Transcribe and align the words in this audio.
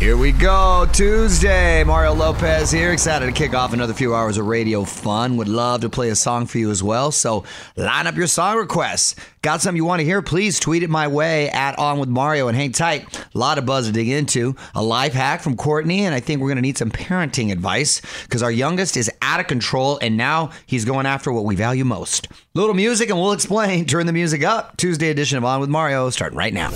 Here 0.00 0.16
we 0.16 0.32
go. 0.32 0.88
Tuesday. 0.94 1.84
Mario 1.84 2.14
Lopez 2.14 2.70
here. 2.70 2.90
Excited 2.90 3.26
to 3.26 3.32
kick 3.32 3.52
off 3.52 3.74
another 3.74 3.92
few 3.92 4.14
hours 4.14 4.38
of 4.38 4.46
radio 4.46 4.84
fun. 4.84 5.36
Would 5.36 5.46
love 5.46 5.82
to 5.82 5.90
play 5.90 6.08
a 6.08 6.14
song 6.14 6.46
for 6.46 6.56
you 6.56 6.70
as 6.70 6.82
well. 6.82 7.10
So 7.10 7.44
line 7.76 8.06
up 8.06 8.16
your 8.16 8.26
song 8.26 8.56
requests. 8.56 9.14
Got 9.42 9.60
something 9.60 9.76
you 9.76 9.84
want 9.84 10.00
to 10.00 10.06
hear? 10.06 10.22
Please 10.22 10.58
tweet 10.58 10.82
it 10.82 10.88
my 10.88 11.06
way 11.06 11.50
at 11.50 11.78
On 11.78 11.98
With 11.98 12.08
Mario 12.08 12.48
and 12.48 12.56
hang 12.56 12.72
tight. 12.72 13.14
A 13.34 13.38
lot 13.38 13.58
of 13.58 13.66
buzz 13.66 13.88
to 13.88 13.92
dig 13.92 14.08
into. 14.08 14.56
A 14.74 14.82
life 14.82 15.12
hack 15.12 15.42
from 15.42 15.54
Courtney, 15.54 16.06
and 16.06 16.14
I 16.14 16.20
think 16.20 16.40
we're 16.40 16.48
going 16.48 16.56
to 16.56 16.62
need 16.62 16.78
some 16.78 16.90
parenting 16.90 17.52
advice 17.52 18.00
because 18.22 18.42
our 18.42 18.50
youngest 18.50 18.96
is 18.96 19.10
out 19.20 19.38
of 19.38 19.48
control 19.48 19.98
and 20.00 20.16
now 20.16 20.50
he's 20.64 20.86
going 20.86 21.04
after 21.04 21.30
what 21.30 21.44
we 21.44 21.56
value 21.56 21.84
most. 21.84 22.26
Little 22.54 22.74
music, 22.74 23.10
and 23.10 23.18
we'll 23.20 23.32
explain. 23.32 23.84
Turn 23.84 24.06
the 24.06 24.14
music 24.14 24.44
up. 24.44 24.78
Tuesday 24.78 25.10
edition 25.10 25.36
of 25.36 25.44
On 25.44 25.60
With 25.60 25.68
Mario 25.68 26.08
starting 26.08 26.38
right 26.38 26.54
now. 26.54 26.70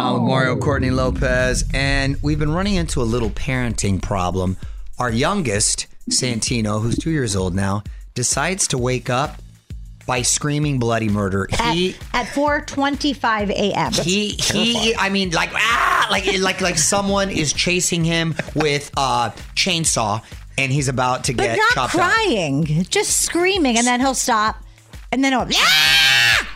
I'm 0.00 0.14
with 0.14 0.22
Mario 0.22 0.56
Courtney 0.56 0.90
Lopez, 0.90 1.64
and 1.74 2.16
we've 2.22 2.38
been 2.38 2.52
running 2.52 2.76
into 2.76 3.02
a 3.02 3.04
little 3.04 3.28
parenting 3.28 4.00
problem. 4.00 4.56
Our 4.98 5.10
youngest, 5.10 5.88
Santino, 6.08 6.80
who's 6.80 6.96
two 6.98 7.10
years 7.10 7.36
old 7.36 7.54
now, 7.54 7.82
decides 8.14 8.66
to 8.68 8.78
wake 8.78 9.10
up 9.10 9.42
by 10.06 10.22
screaming 10.22 10.78
bloody 10.78 11.10
murder. 11.10 11.48
At, 11.52 11.74
He 11.74 11.96
at 12.14 12.26
4:25 12.28 13.50
a.m. 13.50 13.92
he 13.92 14.30
he 14.30 14.94
I 14.96 15.10
mean 15.10 15.30
like 15.32 15.50
ah 15.54 16.08
like 16.10 16.24
like 16.38 16.60
like 16.62 16.78
someone 16.78 17.28
is 17.28 17.52
chasing 17.52 18.02
him 18.02 18.34
with 18.54 18.90
a 18.96 19.34
chainsaw 19.54 20.22
and 20.56 20.72
he's 20.72 20.88
about 20.88 21.24
to 21.24 21.34
but 21.34 21.42
get 21.42 21.58
not 21.58 21.70
chopped 21.74 21.94
up. 21.94 22.00
crying, 22.00 22.86
just 22.88 23.20
screaming, 23.22 23.76
and 23.76 23.86
then 23.86 24.00
he'll 24.00 24.14
stop, 24.14 24.62
and 25.12 25.22
then 25.22 25.32
he'll 25.32 25.48
yeah, 25.50 25.58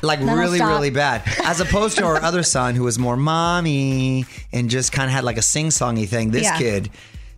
like 0.05 0.21
Then 0.21 0.39
really 0.39 0.61
really 0.61 0.91
bad. 0.91 1.23
As 1.45 1.61
opposed 1.61 1.97
to 1.99 2.05
our 2.05 2.23
other 2.23 2.43
son 2.55 2.75
who 2.75 2.85
was 2.85 2.99
more 2.99 3.17
mommy 3.17 4.25
and 4.53 4.71
just 4.71 4.93
kind 4.93 5.07
of 5.09 5.13
had 5.15 5.25
like 5.25 5.37
a 5.39 5.43
sing-songy 5.43 6.09
thing. 6.09 6.31
This 6.31 6.45
Yeah. 6.45 6.59
kid 6.59 6.91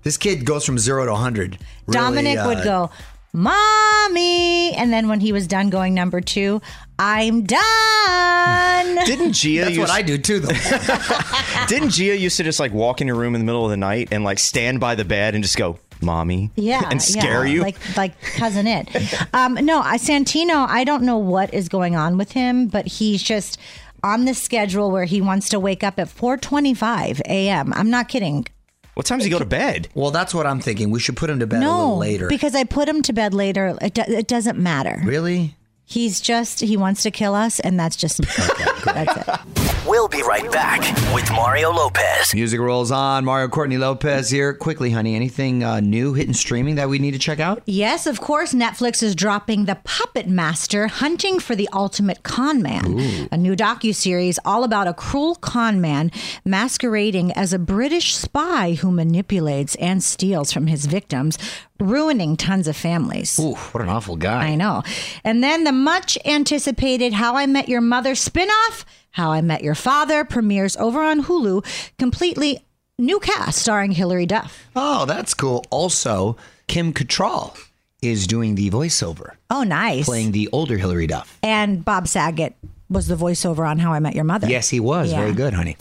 this 0.02 0.16
kid 0.16 0.44
goes 0.44 0.64
from 0.64 0.78
zero 0.78 1.04
to 1.04 1.12
100 1.12 1.58
Really, 1.86 1.98
Dominic 2.00 2.38
uh, 2.38 2.44
would 2.46 2.62
go, 2.64 2.90
"Mommy," 3.32 4.72
and 4.74 4.92
then 4.92 5.08
when 5.08 5.20
he 5.20 5.32
was 5.32 5.46
done 5.46 5.68
going 5.70 5.94
number 5.94 6.20
two, 6.20 6.60
I'm 6.98 7.42
done. 7.42 9.04
Didn't 9.06 9.32
Gia 9.32 9.62
that's 9.64 9.70
used, 9.76 9.80
what 9.80 9.90
i 9.90 10.02
do 10.02 10.16
too 10.18 10.40
though. 10.40 10.54
Didn't 11.68 11.90
Gia 11.90 12.16
used 12.16 12.36
to 12.38 12.44
just 12.44 12.60
like 12.60 12.72
walk 12.72 13.00
in 13.00 13.06
your 13.06 13.16
room 13.16 13.34
in 13.34 13.40
the 13.40 13.44
middle 13.44 13.64
of 13.64 13.70
the 13.70 13.76
night 13.76 14.08
and 14.12 14.24
like 14.24 14.38
stand 14.38 14.78
by 14.80 14.94
the 14.94 15.04
bed 15.04 15.34
and 15.34 15.42
just 15.44 15.56
go, 15.56 15.78
"Mommy," 16.02 16.50
Yeah, 16.56 16.82
and 16.90 17.02
scare 17.02 17.46
yeah, 17.46 17.52
you? 17.54 17.60
like 17.62 17.76
like 17.96 18.20
cousin 18.20 18.66
it. 18.66 18.88
Um, 19.34 19.54
no, 19.54 19.80
I 19.80 19.96
Santino. 19.98 20.66
I 20.68 20.84
don't 20.84 21.02
know 21.02 21.18
what 21.18 21.52
is 21.54 21.68
going 21.68 21.96
on 21.96 22.16
with 22.18 22.32
him, 22.32 22.66
but 22.68 22.86
he's 22.86 23.22
just 23.22 23.58
on 24.02 24.24
the 24.24 24.34
schedule 24.34 24.90
where 24.90 25.04
he 25.04 25.20
wants 25.20 25.48
to 25.50 25.58
wake 25.60 25.82
up 25.82 25.98
at 25.98 26.08
4:25 26.08 27.20
a.m. 27.26 27.72
I'm 27.74 27.90
not 27.90 28.08
kidding. 28.08 28.46
what 28.94 29.04
time 29.06 29.18
does 29.18 29.24
he 29.24 29.30
go 29.30 29.38
to 29.38 29.44
bed? 29.44 29.88
well 29.94 30.10
that's 30.10 30.32
what 30.34 30.46
i'm 30.46 30.60
thinking 30.60 30.90
we 30.90 30.98
should 31.00 31.16
put 31.16 31.28
him 31.28 31.38
to 31.40 31.46
bed 31.46 31.58
a 31.58 31.60
No, 31.60 31.78
little 31.78 31.98
later 31.98 32.28
because 32.28 32.54
I 32.54 32.64
put 32.64 32.88
him 32.88 33.02
to 33.02 33.12
bed 33.12 33.34
later. 33.34 33.76
It, 33.82 33.94
do, 33.94 34.02
it 34.06 34.26
doesn't 34.28 34.58
matter. 34.58 35.00
really 35.04 35.54
He's 35.88 36.20
just 36.20 36.60
he 36.60 36.76
wants 36.76 37.02
to 37.04 37.10
kill 37.10 37.34
us, 37.34 37.60
and 37.60 37.78
that's 37.78 37.96
just 37.96 38.18
that's 38.84 39.16
it. 39.28 39.86
We'll 39.86 40.08
be 40.08 40.20
right 40.22 40.50
back 40.50 40.80
with 41.14 41.30
Mario 41.30 41.70
Lopez. 41.70 42.34
music 42.34 42.58
rolls 42.58 42.90
on 42.90 43.24
mario 43.24 43.46
courtney 43.46 43.78
lopez 43.78 44.28
here 44.28 44.52
quickly 44.52 44.90
honey 44.90 45.14
anything 45.14 45.62
uh, 45.62 45.78
new 45.78 46.12
hitting 46.12 46.34
streaming 46.34 46.74
that 46.74 46.88
we 46.88 46.98
need 46.98 47.12
to 47.12 47.20
check 47.20 47.38
out 47.38 47.62
Yes, 47.66 48.04
of 48.08 48.20
course, 48.20 48.52
Netflix 48.52 49.00
is 49.00 49.14
dropping 49.14 49.66
The 49.66 49.76
Puppet 49.84 50.26
Master 50.28 50.88
Hunting 50.88 51.38
for 51.38 51.54
the 51.54 51.68
Ultimate 51.72 52.24
Con 52.24 52.62
Man, 52.62 53.28
a 53.30 53.36
new 53.36 53.54
docuseries 53.54 54.38
all 54.44 54.64
about 54.64 54.88
a 54.88 54.92
cruel 54.94 55.36
con 55.36 55.80
man 55.80 56.10
masquerading 56.44 57.30
as 57.32 57.52
a 57.52 57.58
British 57.58 58.16
spy 58.16 58.72
who 58.74 58.90
manipulates 58.90 59.74
and 59.76 60.02
steals 60.02 60.52
from 60.52 60.66
his 60.66 60.86
victims, 60.86 61.38
ruining 61.78 62.36
tons 62.36 62.66
of 62.66 62.76
families. 62.76 63.38
Ooh, 63.38 63.54
what 63.54 63.82
an 63.82 63.88
awful 63.88 64.16
guy 64.16 64.46
I 64.48 64.54
know. 64.56 64.82
And 65.22 65.44
then 65.44 65.64
the 65.64 65.72
much 65.76 66.18
anticipated 66.24 67.12
How 67.12 67.36
I 67.36 67.46
Met 67.46 67.68
Your 67.68 67.80
Mother 67.80 68.12
spinoff, 68.14 68.84
How 69.12 69.30
I 69.32 69.40
Met 69.42 69.62
Your 69.62 69.74
Father, 69.76 70.24
premieres 70.24 70.76
over 70.78 71.00
on 71.02 71.24
Hulu, 71.24 71.64
completely 71.98 72.60
new 72.98 73.20
cast 73.20 73.58
starring 73.58 73.92
Hilary 73.92 74.24
Duff. 74.26 74.66
oh 74.74 75.04
that's 75.04 75.34
cool 75.34 75.62
also 75.70 76.34
kim 76.66 76.94
Cattrall 76.94 77.54
is 78.00 78.26
doing 78.26 78.54
the 78.54 78.70
voiceover 78.70 79.32
Oh, 79.50 79.64
nice. 79.64 80.06
playing 80.06 80.32
the 80.32 80.48
older 80.50 80.78
Hilary 80.78 81.06
duff 81.06 81.38
and 81.42 81.84
Bob 81.84 82.08
Saget 82.08 82.54
was 82.88 83.06
the 83.06 83.14
voiceover 83.16 83.68
on 83.68 83.78
How 83.78 83.92
I 83.92 83.98
Met 83.98 84.14
Your 84.14 84.24
Mother. 84.24 84.48
Yes, 84.48 84.68
he 84.70 84.78
was. 84.80 85.10
Yeah. 85.10 85.18
Very 85.20 85.32
good, 85.34 85.52
honey. 85.54 85.76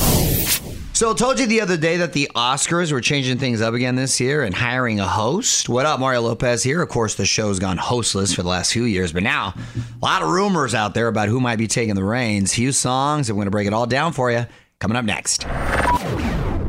So, 0.96 1.12
I 1.12 1.14
told 1.14 1.42
you 1.42 1.46
the 1.46 1.60
other 1.60 1.76
day 1.76 1.98
that 1.98 2.14
the 2.14 2.32
Oscars 2.36 2.94
were 2.94 3.02
changing 3.02 3.38
things 3.38 3.60
up 3.60 3.74
again 3.74 3.98
this 3.98 4.18
year 4.22 4.44
and 4.44 4.56
hiring 4.56 5.02
a 5.02 5.06
host. 5.06 5.68
What 5.68 5.86
up, 5.86 6.00
Mario 6.00 6.22
Lopez 6.22 6.64
here? 6.64 6.82
Of 6.82 6.88
course, 6.88 7.16
the 7.16 7.26
show's 7.26 7.60
gone 7.60 7.78
hostless 7.78 8.34
for 8.34 8.44
the 8.44 8.48
last 8.48 8.72
few 8.72 8.86
years, 8.86 9.12
but 9.12 9.22
now 9.22 9.54
a 9.76 10.06
lot 10.06 10.22
of 10.22 10.30
rumors 10.30 10.74
out 10.74 10.94
there 10.94 11.10
about 11.10 11.28
who 11.28 11.42
might 11.42 11.58
be 11.58 11.68
taking 11.68 11.96
the 11.96 12.04
reins. 12.06 12.54
Few 12.54 12.72
songs, 12.72 13.30
we're 13.30 13.36
going 13.36 13.48
to 13.48 13.52
break 13.52 13.68
it 13.68 13.74
all 13.74 13.86
down 13.86 14.14
for 14.14 14.32
you. 14.32 14.46
Coming 14.80 14.96
up 14.96 15.04
next. 15.04 15.46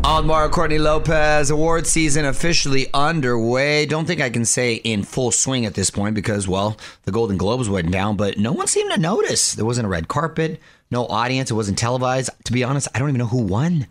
On 0.03 0.27
Mario 0.27 0.51
Courtney 0.51 0.81
Lopez, 0.81 1.51
award 1.51 1.87
season 1.87 2.25
officially 2.25 2.89
underway. 2.93 3.87
Don't 3.87 4.07
think 4.07 4.21
I 4.21 4.31
can 4.31 4.45
say 4.45 4.75
in 4.75 5.05
full 5.05 5.31
swing 5.31 5.67
at 5.67 5.75
this 5.75 5.91
point 5.91 6.17
because, 6.17 6.49
well, 6.49 6.77
the 7.05 7.13
Golden 7.13 7.37
Globes 7.37 7.69
went 7.69 7.93
down, 7.93 8.17
but 8.17 8.39
no 8.39 8.51
one 8.51 8.67
seemed 8.67 8.93
to 8.93 8.99
notice. 9.01 9.55
There 9.55 9.65
wasn't 9.65 9.87
a 9.87 9.89
red 9.89 10.09
carpet, 10.09 10.61
no 10.91 11.07
audience, 11.07 11.53
it 11.53 11.55
wasn't 11.55 11.79
televised. 11.79 12.31
To 12.47 12.53
be 12.53 12.65
honest, 12.65 12.89
I 12.93 12.99
don't 12.99 13.11
even 13.11 13.21
know 13.21 13.27
who 13.27 13.43
won. 13.43 13.87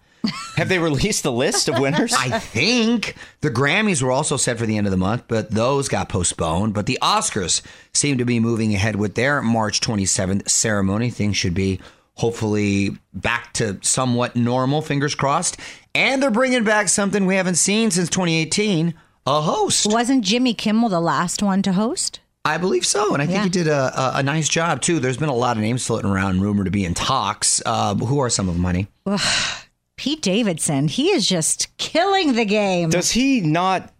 Have 0.57 0.69
they 0.69 0.79
released 0.79 1.23
the 1.23 1.31
list 1.31 1.67
of 1.69 1.79
winners? 1.79 2.13
I 2.13 2.39
think 2.39 3.15
the 3.41 3.49
Grammys 3.49 4.01
were 4.01 4.11
also 4.11 4.37
set 4.37 4.57
for 4.57 4.65
the 4.65 4.77
end 4.77 4.87
of 4.87 4.91
the 4.91 4.97
month, 4.97 5.23
but 5.27 5.51
those 5.51 5.87
got 5.87 6.09
postponed. 6.09 6.73
But 6.73 6.85
the 6.85 6.97
Oscars 7.01 7.61
seem 7.93 8.17
to 8.17 8.25
be 8.25 8.39
moving 8.39 8.73
ahead 8.73 8.95
with 8.95 9.15
their 9.15 9.41
March 9.41 9.81
27th 9.81 10.49
ceremony. 10.49 11.09
Things 11.09 11.37
should 11.37 11.53
be 11.53 11.79
hopefully 12.15 12.97
back 13.13 13.51
to 13.53 13.77
somewhat 13.81 14.35
normal, 14.35 14.81
fingers 14.81 15.15
crossed. 15.15 15.57
And 15.93 16.21
they're 16.23 16.31
bringing 16.31 16.63
back 16.63 16.87
something 16.89 17.25
we 17.25 17.35
haven't 17.35 17.55
seen 17.55 17.91
since 17.91 18.09
2018 18.09 18.93
a 19.27 19.41
host. 19.41 19.87
Wasn't 19.91 20.23
Jimmy 20.23 20.53
Kimmel 20.53 20.89
the 20.89 20.99
last 21.01 21.43
one 21.43 21.61
to 21.63 21.73
host? 21.73 22.19
I 22.47 22.57
believe 22.59 22.85
so, 22.85 23.11
and 23.13 23.23
I 23.23 23.25
think 23.25 23.37
Yeah. 23.37 23.43
he 23.45 23.49
did 23.49 23.67
a, 23.67 23.99
a, 23.99 24.19
a 24.19 24.23
nice 24.23 24.47
job 24.47 24.79
too. 24.81 24.99
There's 24.99 25.17
been 25.17 25.29
a 25.29 25.35
lot 25.35 25.57
of 25.57 25.63
names 25.63 25.83
floating 25.85 26.11
around, 26.11 26.41
rumored 26.41 26.65
to 26.65 26.71
be 26.71 26.85
in 26.85 26.93
talks. 26.93 27.59
Uh, 27.65 27.95
who 27.95 28.19
are 28.19 28.29
some 28.29 28.47
of 28.47 28.53
them, 28.55 28.63
honey? 28.63 28.87
Pete 29.97 30.21
Davidson. 30.21 30.87
He 30.87 31.09
is 31.09 31.27
just 31.27 31.75
killing 31.77 32.33
the 32.33 32.45
game. 32.45 32.89
Does 32.89 33.11
he 33.11 33.41
not 33.41 33.93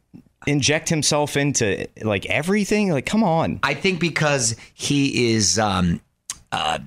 inject 0.47 0.89
himself 0.89 1.37
into 1.37 1.87
like 2.03 2.25
everything? 2.27 2.91
Like, 2.91 3.05
come 3.05 3.23
on. 3.23 3.59
I 3.63 3.73
think 3.73 3.99
because 3.99 4.55
he 4.73 5.33
is 5.33 5.57
um, 5.57 6.01
Uh, 6.51 6.79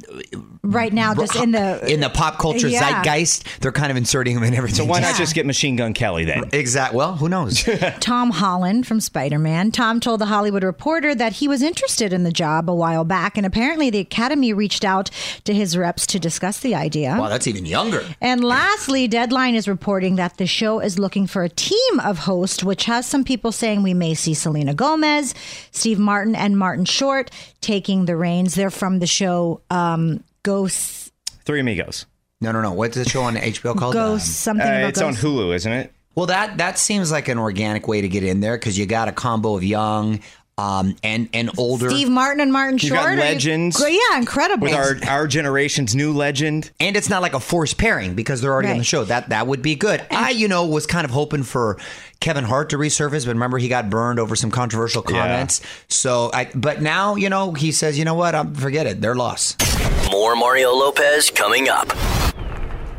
right 0.62 0.92
now, 0.92 1.12
just 1.14 1.36
in 1.36 1.50
the 1.50 1.84
in 1.92 2.00
the 2.00 2.08
pop 2.08 2.38
culture 2.38 2.68
Yeah. 2.68 2.80
zeitgeist, 3.02 3.44
they're 3.60 3.72
kind 3.72 3.90
of 3.90 3.96
inserting 3.98 4.36
him 4.36 4.42
in 4.42 4.54
everything. 4.54 4.76
So 4.76 4.84
why 4.84 5.00
not 5.00 5.12
Yeah. 5.12 5.18
just 5.18 5.34
get 5.34 5.44
Machine 5.46 5.76
Gun 5.76 5.92
Kelly 5.92 6.24
then? 6.24 6.44
Exact. 6.52 6.94
Well, 6.94 7.16
who 7.16 7.28
knows? 7.28 7.68
Tom 8.00 8.30
Holland 8.30 8.86
from 8.86 9.00
Spider 9.00 9.38
Man. 9.38 9.70
Tom 9.70 10.00
told 10.00 10.20
the 10.20 10.26
Hollywood 10.26 10.62
Reporter 10.64 11.14
that 11.14 11.34
he 11.34 11.48
was 11.48 11.60
interested 11.62 12.12
in 12.12 12.22
the 12.24 12.30
job 12.32 12.70
a 12.70 12.74
while 12.74 13.04
back, 13.04 13.36
and 13.36 13.44
apparently 13.44 13.90
the 13.90 13.98
Academy 13.98 14.52
reached 14.52 14.84
out 14.84 15.10
to 15.44 15.52
his 15.52 15.76
reps 15.76 16.06
to 16.08 16.18
discuss 16.18 16.60
the 16.60 16.74
idea. 16.74 17.16
wow, 17.18 17.28
that's 17.28 17.46
even 17.46 17.66
younger. 17.66 18.04
And 18.20 18.42
lastly, 18.44 19.06
Deadline 19.08 19.54
is 19.54 19.68
reporting 19.68 20.16
that 20.16 20.38
the 20.38 20.46
show 20.46 20.80
is 20.80 20.98
looking 20.98 21.26
for 21.26 21.42
a 21.44 21.48
team 21.48 22.00
of 22.00 22.20
hosts, 22.20 22.64
which 22.64 22.84
has 22.86 23.06
some 23.06 23.24
people 23.24 23.52
saying 23.52 23.82
we 23.82 23.92
may 23.94 24.14
see 24.14 24.34
Selena 24.34 24.72
Gomez, 24.72 25.34
Steve 25.72 25.98
Martin, 25.98 26.34
and 26.34 26.56
Martin 26.56 26.84
Short 26.84 27.30
taking 27.60 28.04
the 28.06 28.16
reins. 28.16 28.54
They're 28.54 28.70
from 28.70 29.00
the 29.00 29.06
show 29.06 29.47
um, 29.70 30.22
Ghosts. 30.42 31.10
Three 31.44 31.60
Amigos. 31.60 32.06
No, 32.40 32.52
no, 32.52 32.60
no. 32.62 32.72
What's 32.72 32.96
the 32.96 33.04
show 33.08 33.22
on 33.22 33.34
HBO 33.36 33.76
called? 33.76 33.94
Ghosts, 33.94 34.28
something 34.30 34.66
Uh, 34.66 34.70
about 34.78 34.88
it's 34.90 35.00
on. 35.02 35.14
Hulu, 35.14 35.54
isn't 35.54 35.72
it? 35.72 35.92
Well, 36.14 36.26
that 36.26 36.58
that 36.58 36.78
seems 36.78 37.12
like 37.12 37.28
an 37.28 37.38
organic 37.38 37.86
way 37.86 38.00
to 38.00 38.08
get 38.08 38.24
in 38.24 38.40
there 38.40 38.56
because 38.58 38.76
you 38.78 38.86
got 38.86 39.06
a 39.08 39.12
combo 39.12 39.54
of 39.56 39.62
young 39.62 40.20
um, 40.58 40.96
and 41.02 41.28
and 41.32 41.50
older. 41.56 41.88
Steve 41.88 42.10
Martin 42.10 42.40
and 42.40 42.52
Martin 42.52 42.74
You 42.78 42.88
Short. 42.88 43.00
got 43.00 43.16
legends 43.16 43.76
Great, 43.80 43.98
Yeah, 44.10 44.18
incredible. 44.18 44.64
With 44.66 44.74
our 44.74 44.96
our 45.08 45.26
generation's 45.26 45.94
new 45.94 46.12
legend. 46.12 46.70
and 46.80 46.96
it's 46.96 47.08
not 47.08 47.22
like 47.22 47.32
a 47.34 47.40
forced 47.40 47.78
pairing 47.78 48.14
because 48.14 48.40
they're 48.42 48.52
already 48.52 48.70
on 48.70 48.78
the 48.78 48.84
show. 48.84 49.04
That 49.04 49.30
that 49.30 49.46
would 49.46 49.62
be 49.62 49.74
good. 49.76 50.04
I, 50.10 50.30
you 50.30 50.48
know, 50.48 50.66
was 50.66 50.86
kind 50.86 51.04
of 51.04 51.10
hoping 51.12 51.44
for 51.44 51.78
Kevin 52.20 52.44
Hart 52.44 52.70
to 52.70 52.76
resurface, 52.76 53.24
but 53.24 53.28
remember 53.34 53.58
he 53.58 53.68
got 53.68 53.88
burned 53.88 54.18
over 54.18 54.34
some 54.36 54.50
controversial 54.50 55.04
Yeah. 55.08 55.20
comments. 55.22 55.60
So, 55.88 56.30
I, 56.34 56.50
but 56.54 56.82
now 56.82 57.14
you 57.14 57.28
know 57.30 57.52
he 57.52 57.70
says, 57.72 57.96
you 57.98 58.04
know 58.04 58.14
what, 58.14 58.34
um, 58.34 58.54
forget 58.54 58.86
it, 58.86 59.00
they're 59.00 59.14
lost. 59.14 59.62
More 60.10 60.34
Mario 60.34 60.72
Lopez 60.72 61.30
coming 61.30 61.68
up. 61.68 61.88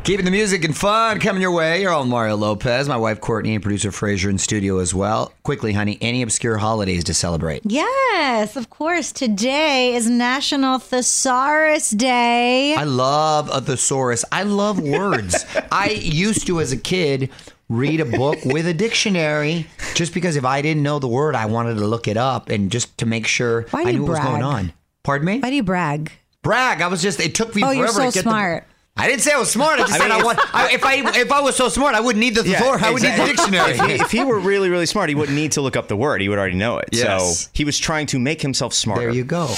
Keeping 0.02 0.24
the 0.24 0.30
music 0.30 0.64
and 0.64 0.76
fun 0.76 1.20
coming 1.20 1.42
your 1.42 1.52
way. 1.52 1.82
You're 1.82 1.92
all 1.92 2.04
Mario 2.06 2.34
Lopez, 2.34 2.88
my 2.88 2.96
wife 2.96 3.20
Courtney, 3.20 3.54
and 3.54 3.62
producer 3.62 3.92
Fraser 3.92 4.28
in 4.30 4.38
studio 4.38 4.78
as 4.78 4.92
well. 4.94 5.32
Quickly, 5.44 5.72
honey, 5.74 5.98
any 6.00 6.22
obscure 6.22 6.56
holidays 6.56 7.04
to 7.04 7.14
celebrate? 7.14 7.62
Yes, 7.64 8.56
of 8.56 8.70
course. 8.70 9.12
Today 9.12 9.94
is 9.94 10.08
National 10.10 10.78
Thesaurus 10.78 11.90
Day. 11.90 12.74
I 12.74 12.82
love 12.84 13.50
a 13.52 13.60
thesaurus. 13.60 14.24
I 14.32 14.42
love 14.42 14.80
words. 14.80 15.44
I 15.70 15.90
used 15.90 16.46
to, 16.48 16.60
as 16.60 16.72
a 16.72 16.76
kid, 16.78 17.30
read 17.68 18.00
a 18.00 18.04
book 18.06 18.38
with 18.44 18.66
a 18.66 18.74
dictionary 18.74 19.66
just 19.94 20.12
because 20.14 20.34
if 20.34 20.44
I 20.46 20.60
didn't 20.62 20.82
know 20.82 20.98
the 20.98 21.08
word, 21.08 21.36
I 21.36 21.44
wanted 21.46 21.74
to 21.74 21.86
look 21.86 22.08
it 22.08 22.16
up 22.16 22.48
and 22.48 22.72
just 22.72 22.96
to 22.98 23.06
make 23.06 23.26
sure 23.28 23.66
Why 23.70 23.82
do 23.84 23.88
I 23.88 23.92
you 23.92 23.98
knew 23.98 24.04
what 24.06 24.10
was 24.12 24.20
going 24.20 24.42
on. 24.42 24.72
Pardon 25.04 25.26
me? 25.26 25.38
Why 25.40 25.50
do 25.50 25.56
you 25.56 25.62
brag? 25.62 26.10
Brag. 26.42 26.80
I 26.80 26.88
was 26.88 27.00
just. 27.02 27.20
It 27.20 27.34
took 27.34 27.54
me 27.54 27.62
Oh, 27.62 27.66
forever 27.66 27.78
you're 27.78 27.88
so 27.88 27.98
to 27.98 28.04
get 28.06 28.24
the- 28.24 28.30
smart. 28.30 28.64
I 29.00 29.08
didn't 29.08 29.22
say 29.22 29.32
I 29.32 29.38
was 29.38 29.50
smart. 29.50 29.80
I 29.80 29.84
just 29.84 29.98
said 29.98 30.10
I 30.10 30.22
want. 30.22 30.38
I, 30.54 30.72
if 30.72 30.84
I 30.84 30.96
if 31.18 31.32
I 31.32 31.40
was 31.40 31.56
so 31.56 31.68
smart, 31.68 31.94
I 31.94 32.00
wouldn't 32.00 32.20
need 32.20 32.34
the 32.34 32.44
thesaurus. 32.44 32.82
I 32.82 32.90
would 32.90 33.02
need 33.02 33.18
the 33.18 33.24
dictionary. 33.24 33.72
if, 33.72 33.80
he, 33.86 33.92
if 33.94 34.10
he 34.10 34.24
were 34.24 34.38
really, 34.38 34.68
really 34.68 34.86
smart, 34.86 35.08
he 35.08 35.14
wouldn't 35.14 35.36
need 35.36 35.52
to 35.52 35.62
look 35.62 35.74
up 35.76 35.88
the 35.88 35.96
word. 35.96 36.20
He 36.20 36.28
would 36.28 36.38
already 36.38 36.56
know 36.56 36.78
it. 36.78 36.90
Yes. 36.92 37.40
So 37.40 37.50
he 37.54 37.64
was 37.64 37.78
trying 37.78 38.06
to 38.08 38.18
make 38.18 38.42
himself 38.42 38.74
smarter. 38.74 39.02
There 39.02 39.10
you 39.10 39.24
go. 39.24 39.54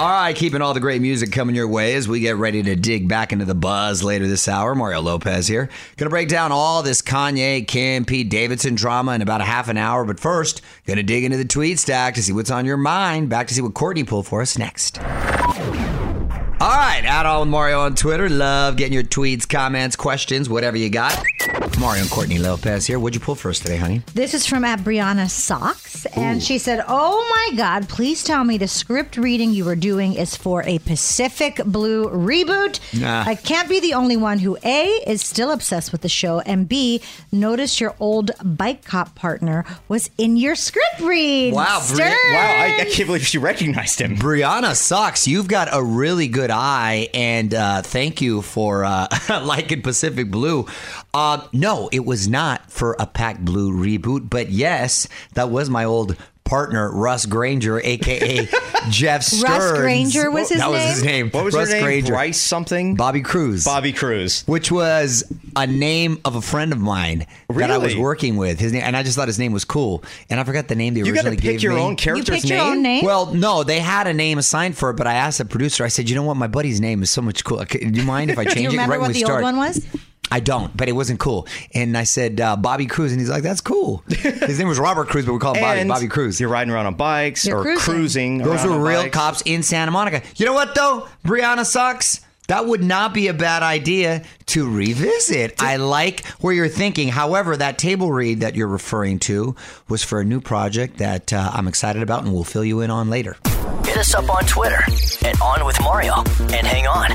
All 0.00 0.08
right, 0.08 0.36
keeping 0.36 0.62
all 0.62 0.74
the 0.74 0.80
great 0.80 1.02
music 1.02 1.32
coming 1.32 1.56
your 1.56 1.66
way 1.66 1.96
as 1.96 2.06
we 2.06 2.20
get 2.20 2.36
ready 2.36 2.62
to 2.62 2.76
dig 2.76 3.08
back 3.08 3.32
into 3.32 3.44
the 3.44 3.54
buzz 3.56 4.00
later 4.04 4.28
this 4.28 4.46
hour. 4.46 4.76
Mario 4.76 5.00
Lopez 5.00 5.48
here. 5.48 5.68
Gonna 5.96 6.08
break 6.08 6.28
down 6.28 6.52
all 6.52 6.84
this 6.84 7.02
Kanye, 7.02 7.66
Kim, 7.66 8.04
Pete 8.04 8.30
Davidson 8.30 8.76
drama 8.76 9.14
in 9.14 9.22
about 9.22 9.40
a 9.40 9.44
half 9.44 9.68
an 9.68 9.76
hour. 9.76 10.04
But 10.04 10.20
first, 10.20 10.62
gonna 10.86 11.02
dig 11.02 11.24
into 11.24 11.36
the 11.36 11.44
tweet 11.44 11.80
stack 11.80 12.14
to 12.14 12.22
see 12.22 12.32
what's 12.32 12.50
on 12.50 12.64
your 12.64 12.76
mind. 12.76 13.28
Back 13.28 13.48
to 13.48 13.54
see 13.54 13.60
what 13.60 13.74
Courtney 13.74 14.04
pulled 14.04 14.28
for 14.28 14.40
us 14.40 14.56
next. 14.56 15.00
All 16.60 16.66
right, 16.68 17.04
out 17.04 17.24
on 17.24 17.40
with 17.40 17.48
Mario 17.50 17.80
on 17.80 17.94
Twitter. 17.94 18.28
Love 18.28 18.76
getting 18.76 18.92
your 18.92 19.04
tweets, 19.04 19.48
comments, 19.48 19.94
questions, 19.94 20.48
whatever 20.48 20.76
you 20.76 20.90
got. 20.90 21.16
Mario 21.78 22.02
and 22.02 22.10
Courtney 22.10 22.38
Lopez 22.38 22.86
here. 22.86 22.98
What'd 22.98 23.14
you 23.14 23.24
pull 23.24 23.36
for 23.36 23.50
us 23.50 23.60
today, 23.60 23.76
honey? 23.76 24.02
This 24.14 24.34
is 24.34 24.46
from 24.46 24.64
at 24.64 24.80
Brianna 24.80 25.30
Socks, 25.30 26.06
and 26.06 26.42
she 26.42 26.58
said, 26.58 26.84
"Oh 26.88 27.24
my 27.30 27.56
God! 27.56 27.88
Please 27.88 28.24
tell 28.24 28.42
me 28.42 28.58
the 28.58 28.66
script 28.66 29.16
reading 29.16 29.52
you 29.52 29.64
were 29.64 29.76
doing 29.76 30.14
is 30.14 30.34
for 30.36 30.62
a 30.64 30.78
Pacific 30.80 31.60
Blue 31.64 32.08
reboot. 32.08 32.80
Nah. 33.00 33.22
I 33.26 33.36
can't 33.36 33.68
be 33.68 33.78
the 33.78 33.94
only 33.94 34.16
one 34.16 34.40
who 34.40 34.58
a 34.64 34.86
is 35.06 35.22
still 35.22 35.52
obsessed 35.52 35.92
with 35.92 36.00
the 36.00 36.08
show, 36.08 36.40
and 36.40 36.68
b 36.68 37.00
noticed 37.30 37.80
your 37.80 37.94
old 38.00 38.32
bike 38.42 38.84
cop 38.84 39.14
partner 39.14 39.64
was 39.88 40.10
in 40.18 40.36
your 40.36 40.56
script 40.56 41.00
read. 41.00 41.54
Wow, 41.54 41.80
Bri- 41.88 42.00
Wow, 42.00 42.14
I, 42.14 42.76
I 42.80 42.84
can't 42.86 43.06
believe 43.06 43.24
she 43.26 43.38
recognized 43.38 44.00
him. 44.00 44.16
Brianna 44.16 44.74
Socks, 44.74 45.28
You've 45.28 45.48
got 45.48 45.68
a 45.72 45.82
really 45.82 46.26
good 46.28 46.50
eye, 46.50 47.08
and 47.14 47.54
uh, 47.54 47.82
thank 47.82 48.20
you 48.20 48.42
for 48.42 48.84
uh, 48.84 49.06
liking 49.44 49.82
Pacific 49.82 50.30
Blue. 50.30 50.66
Uh, 51.14 51.46
no, 51.52 51.67
it 51.92 52.04
was 52.04 52.28
not 52.28 52.70
for 52.70 52.96
a 52.98 53.06
Pack 53.06 53.40
Blue 53.40 53.72
reboot, 53.72 54.28
but 54.30 54.50
yes, 54.50 55.06
that 55.34 55.50
was 55.50 55.68
my 55.70 55.84
old 55.84 56.16
partner 56.44 56.90
Russ 56.90 57.26
Granger, 57.26 57.78
aka 57.84 58.48
Jeff 58.88 59.22
Stearns. 59.22 59.42
Russ 59.42 59.78
Granger 59.80 60.30
was 60.30 60.48
his 60.48 60.58
name. 60.58 60.60
that 60.60 60.70
was 60.70 60.82
his 60.94 61.04
name. 61.04 61.30
What 61.30 61.44
was 61.44 61.54
Russ 61.54 61.68
her 61.68 61.74
name? 61.74 61.84
Granger. 61.84 62.12
Bryce 62.14 62.40
something? 62.40 62.94
Bobby 62.94 63.20
Cruz. 63.20 63.64
Bobby 63.66 63.92
Cruz. 63.92 64.44
Which 64.46 64.72
was 64.72 65.30
a 65.56 65.66
name 65.66 66.18
of 66.24 66.36
a 66.36 66.40
friend 66.40 66.72
of 66.72 66.78
mine 66.80 67.26
that 67.50 67.70
I 67.70 67.76
was 67.76 67.94
working 67.94 68.38
with. 68.38 68.58
His 68.60 68.72
name, 68.72 68.80
and 68.82 68.96
I 68.96 69.02
just 69.02 69.14
thought 69.16 69.28
his 69.28 69.38
name 69.38 69.52
was 69.52 69.66
cool, 69.66 70.02
and 70.30 70.40
I 70.40 70.44
forgot 70.44 70.68
the 70.68 70.74
name 70.74 70.94
they 70.94 71.00
You 71.00 71.12
got 71.12 71.20
to 71.22 71.28
originally 71.28 71.36
pick 71.36 71.42
gave 71.44 71.62
your 71.62 71.74
me. 71.74 71.80
own 71.82 71.90
You 71.90 71.96
character's 71.96 72.36
picked 72.40 72.44
your 72.50 72.60
own 72.62 72.82
name. 72.82 73.04
Well, 73.04 73.34
no, 73.34 73.62
they 73.62 73.80
had 73.80 74.06
a 74.06 74.14
name 74.14 74.38
assigned 74.38 74.74
for 74.78 74.88
it, 74.88 74.96
but 74.96 75.06
I 75.06 75.12
asked 75.14 75.36
the 75.38 75.44
producer. 75.44 75.84
I 75.84 75.88
said, 75.88 76.08
"You 76.08 76.14
know 76.14 76.22
what? 76.22 76.38
My 76.38 76.46
buddy's 76.46 76.80
name 76.80 77.02
is 77.02 77.10
so 77.10 77.20
much 77.20 77.44
cool. 77.44 77.62
Do 77.62 77.78
you 77.78 78.04
mind 78.04 78.30
if 78.30 78.38
I 78.38 78.44
change 78.44 78.54
Do 78.56 78.62
you 78.62 78.68
it 78.68 78.72
remember 78.72 78.92
right 78.92 79.00
when 79.02 79.08
what 79.10 79.14
we 79.14 79.20
the 79.20 79.26
start?" 79.26 79.44
old 79.44 79.54
one 79.54 79.56
was? 79.58 79.86
I 80.30 80.40
don't, 80.40 80.76
but 80.76 80.88
it 80.88 80.92
wasn't 80.92 81.20
cool. 81.20 81.46
And 81.74 81.96
I 81.96 82.04
said 82.04 82.40
uh, 82.40 82.56
Bobby 82.56 82.86
Cruz, 82.86 83.12
and 83.12 83.20
he's 83.20 83.30
like, 83.30 83.42
"That's 83.42 83.60
cool." 83.60 84.02
His 84.08 84.58
name 84.58 84.68
was 84.68 84.78
Robert 84.78 85.08
Cruz, 85.08 85.24
but 85.26 85.32
we 85.32 85.38
call 85.38 85.54
him 85.54 85.62
Bobby. 85.62 85.88
Bobby 85.88 86.08
Cruz. 86.08 86.40
You're 86.40 86.50
riding 86.50 86.72
around 86.72 86.86
on 86.86 86.94
bikes 86.94 87.46
You're 87.46 87.58
or 87.58 87.62
cruising. 87.62 87.78
cruising. 87.80 88.38
Those 88.38 88.64
were 88.64 88.78
real 88.78 89.02
bikes. 89.02 89.14
cops 89.14 89.42
in 89.44 89.62
Santa 89.62 89.90
Monica. 89.90 90.22
You 90.36 90.46
know 90.46 90.52
what 90.54 90.74
though? 90.74 91.08
Brianna 91.24 91.64
sucks. 91.64 92.20
That 92.48 92.64
would 92.64 92.82
not 92.82 93.12
be 93.12 93.28
a 93.28 93.34
bad 93.34 93.62
idea 93.62 94.24
to 94.46 94.66
revisit. 94.74 95.62
I 95.62 95.76
like 95.76 96.24
where 96.40 96.54
you're 96.54 96.66
thinking. 96.68 97.08
However, 97.08 97.54
that 97.54 97.76
table 97.76 98.10
read 98.10 98.40
that 98.40 98.56
you're 98.56 98.66
referring 98.68 99.18
to 99.20 99.54
was 99.90 100.02
for 100.02 100.18
a 100.20 100.24
new 100.24 100.40
project 100.40 100.96
that 100.96 101.30
uh, 101.30 101.50
I'm 101.52 101.68
excited 101.68 102.02
about 102.02 102.24
and 102.24 102.32
we'll 102.32 102.44
fill 102.44 102.64
you 102.64 102.80
in 102.80 102.90
on 102.90 103.10
later. 103.10 103.36
Hit 103.84 103.96
us 103.96 104.14
up 104.14 104.28
on 104.34 104.44
Twitter 104.44 104.82
at 105.26 105.40
On 105.40 105.64
With 105.64 105.80
Mario. 105.82 106.14
And 106.38 106.66
hang 106.66 106.86
on, 106.86 107.10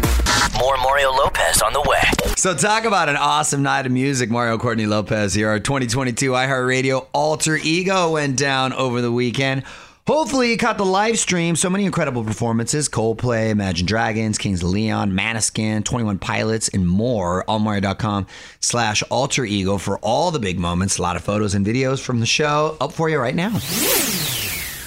more 0.59 0.77
Mario 0.77 1.11
Lopez 1.11 1.61
on 1.61 1.73
the 1.73 1.81
way. 1.81 2.01
So, 2.35 2.55
talk 2.55 2.85
about 2.85 3.09
an 3.09 3.15
awesome 3.15 3.63
night 3.63 3.85
of 3.85 3.91
music. 3.91 4.29
Mario 4.29 4.57
Courtney 4.57 4.85
Lopez 4.85 5.33
here. 5.33 5.49
Our 5.49 5.59
2022 5.59 6.31
iHeartRadio 6.31 7.07
alter 7.13 7.57
ego 7.57 8.11
went 8.11 8.37
down 8.37 8.73
over 8.73 9.01
the 9.01 9.11
weekend. 9.11 9.63
Hopefully, 10.05 10.51
you 10.51 10.57
caught 10.57 10.77
the 10.77 10.85
live 10.85 11.17
stream. 11.17 11.55
So 11.55 11.69
many 11.69 11.85
incredible 11.85 12.25
performances 12.25 12.89
Coldplay, 12.89 13.51
Imagine 13.51 13.85
Dragons, 13.85 14.37
Kings 14.37 14.61
of 14.61 14.69
Leon, 14.69 15.13
Måneskin, 15.13 15.85
21 15.85 16.19
Pilots, 16.19 16.67
and 16.67 16.85
more. 16.85 17.45
Allmario.com 17.47 18.27
slash 18.59 19.01
alter 19.03 19.45
ego 19.45 19.77
for 19.77 19.99
all 19.99 20.31
the 20.31 20.39
big 20.39 20.59
moments. 20.59 20.97
A 20.97 21.01
lot 21.01 21.15
of 21.15 21.23
photos 21.23 21.55
and 21.55 21.65
videos 21.65 22.01
from 22.01 22.19
the 22.19 22.25
show 22.25 22.75
up 22.81 22.91
for 22.91 23.07
you 23.09 23.17
right 23.17 23.35
now. 23.35 23.57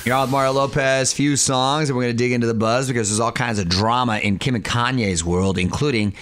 You're 0.06 0.14
on 0.14 0.22
with 0.22 0.30
Mario 0.30 0.52
Lopez, 0.52 1.12
few 1.12 1.34
songs, 1.34 1.90
and 1.90 1.96
we're 1.96 2.04
going 2.04 2.16
to 2.16 2.16
dig 2.16 2.30
into 2.30 2.46
the 2.46 2.54
buzz 2.54 2.86
because 2.86 3.08
there's 3.08 3.18
all 3.18 3.32
kinds 3.32 3.58
of 3.58 3.68
drama 3.68 4.18
in 4.18 4.38
Kim 4.38 4.54
and 4.54 4.64
Kanye's 4.64 5.24
world, 5.24 5.58
including 5.58 6.14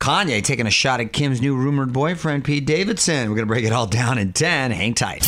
Kanye 0.00 0.42
taking 0.42 0.66
a 0.66 0.72
shot 0.72 0.98
at 0.98 1.12
Kim's 1.12 1.40
new 1.40 1.54
rumored 1.54 1.92
boyfriend, 1.92 2.42
Pete 2.42 2.66
Davidson. 2.66 3.30
We're 3.30 3.36
going 3.36 3.46
to 3.46 3.54
break 3.54 3.64
it 3.64 3.72
all 3.72 3.86
down 3.86 4.18
in 4.18 4.32
10. 4.32 4.72
Hang 4.72 4.92
tight. 4.92 5.22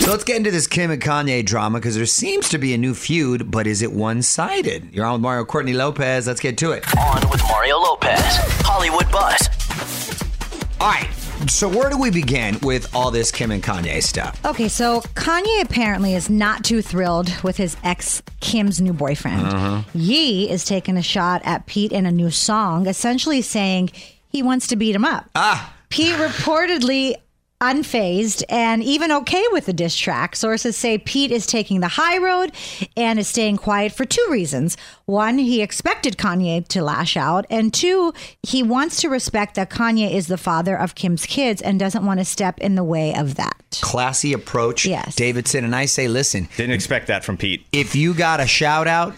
So 0.00 0.10
let's 0.10 0.24
get 0.24 0.38
into 0.38 0.50
this 0.50 0.66
Kim 0.66 0.90
and 0.90 1.00
Kanye 1.00 1.46
drama 1.46 1.78
because 1.78 1.94
there 1.94 2.04
seems 2.04 2.48
to 2.48 2.58
be 2.58 2.74
a 2.74 2.78
new 2.78 2.94
feud, 2.94 3.48
but 3.48 3.68
is 3.68 3.80
it 3.80 3.92
one 3.92 4.22
sided? 4.22 4.92
You're 4.92 5.06
on 5.06 5.12
with 5.12 5.22
Mario 5.22 5.44
Courtney 5.44 5.74
Lopez. 5.74 6.26
Let's 6.26 6.40
get 6.40 6.58
to 6.58 6.72
it. 6.72 6.84
On 6.98 7.30
with 7.30 7.44
Mario 7.44 7.78
Lopez. 7.78 8.18
Hollywood 8.64 9.08
Buzz. 9.12 9.48
All 10.80 10.88
right. 10.88 11.27
So 11.48 11.66
where 11.68 11.88
do 11.88 11.98
we 11.98 12.10
begin 12.10 12.58
with 12.62 12.94
all 12.94 13.10
this 13.10 13.32
Kim 13.32 13.50
and 13.50 13.62
Kanye 13.62 14.02
stuff? 14.02 14.38
Okay, 14.44 14.68
so 14.68 15.00
Kanye 15.14 15.62
apparently 15.62 16.14
is 16.14 16.28
not 16.28 16.62
too 16.62 16.82
thrilled 16.82 17.32
with 17.42 17.56
his 17.56 17.76
ex 17.82 18.22
Kim's 18.40 18.80
new 18.80 18.92
boyfriend. 18.92 19.46
Uh-huh. 19.46 19.82
Ye 19.94 20.48
is 20.48 20.64
taking 20.64 20.96
a 20.96 21.02
shot 21.02 21.40
at 21.44 21.66
Pete 21.66 21.90
in 21.90 22.06
a 22.06 22.12
new 22.12 22.30
song, 22.30 22.86
essentially 22.86 23.40
saying 23.42 23.90
he 24.28 24.42
wants 24.42 24.66
to 24.68 24.76
beat 24.76 24.94
him 24.94 25.04
up. 25.04 25.28
Ah, 25.34 25.74
Pete 25.88 26.14
reportedly 26.16 27.14
unfazed 27.60 28.42
and 28.48 28.82
even 28.82 29.10
okay 29.10 29.44
with 29.52 29.66
the 29.66 29.72
diss 29.72 29.96
track. 29.96 30.36
Sources 30.36 30.76
say 30.76 30.98
Pete 30.98 31.30
is 31.30 31.46
taking 31.46 31.80
the 31.80 31.88
high 31.88 32.18
road 32.18 32.52
and 32.96 33.18
is 33.18 33.28
staying 33.28 33.56
quiet 33.56 33.92
for 33.92 34.04
two 34.04 34.26
reasons. 34.30 34.76
One, 35.06 35.38
he 35.38 35.62
expected 35.62 36.16
Kanye 36.16 36.66
to 36.68 36.82
lash 36.82 37.16
out, 37.16 37.46
and 37.50 37.72
two, 37.72 38.12
he 38.42 38.62
wants 38.62 39.00
to 39.00 39.08
respect 39.08 39.54
that 39.56 39.70
Kanye 39.70 40.12
is 40.12 40.26
the 40.28 40.38
father 40.38 40.76
of 40.76 40.94
Kim's 40.94 41.26
kids 41.26 41.60
and 41.62 41.80
doesn't 41.80 42.04
want 42.04 42.20
to 42.20 42.24
step 42.24 42.58
in 42.60 42.74
the 42.74 42.84
way 42.84 43.14
of 43.14 43.34
that. 43.36 43.78
classy 43.80 44.32
approach. 44.32 44.86
Yes. 44.86 45.14
Davidson. 45.16 45.64
And 45.64 45.74
I 45.74 45.86
say, 45.86 46.08
listen, 46.08 46.48
Didn't 46.56 46.74
expect 46.74 47.06
that 47.08 47.24
from 47.24 47.36
Pete. 47.36 47.66
if 47.72 47.94
you 47.96 48.14
got 48.14 48.40
a 48.40 48.46
shout 48.46 48.86
out 48.86 49.14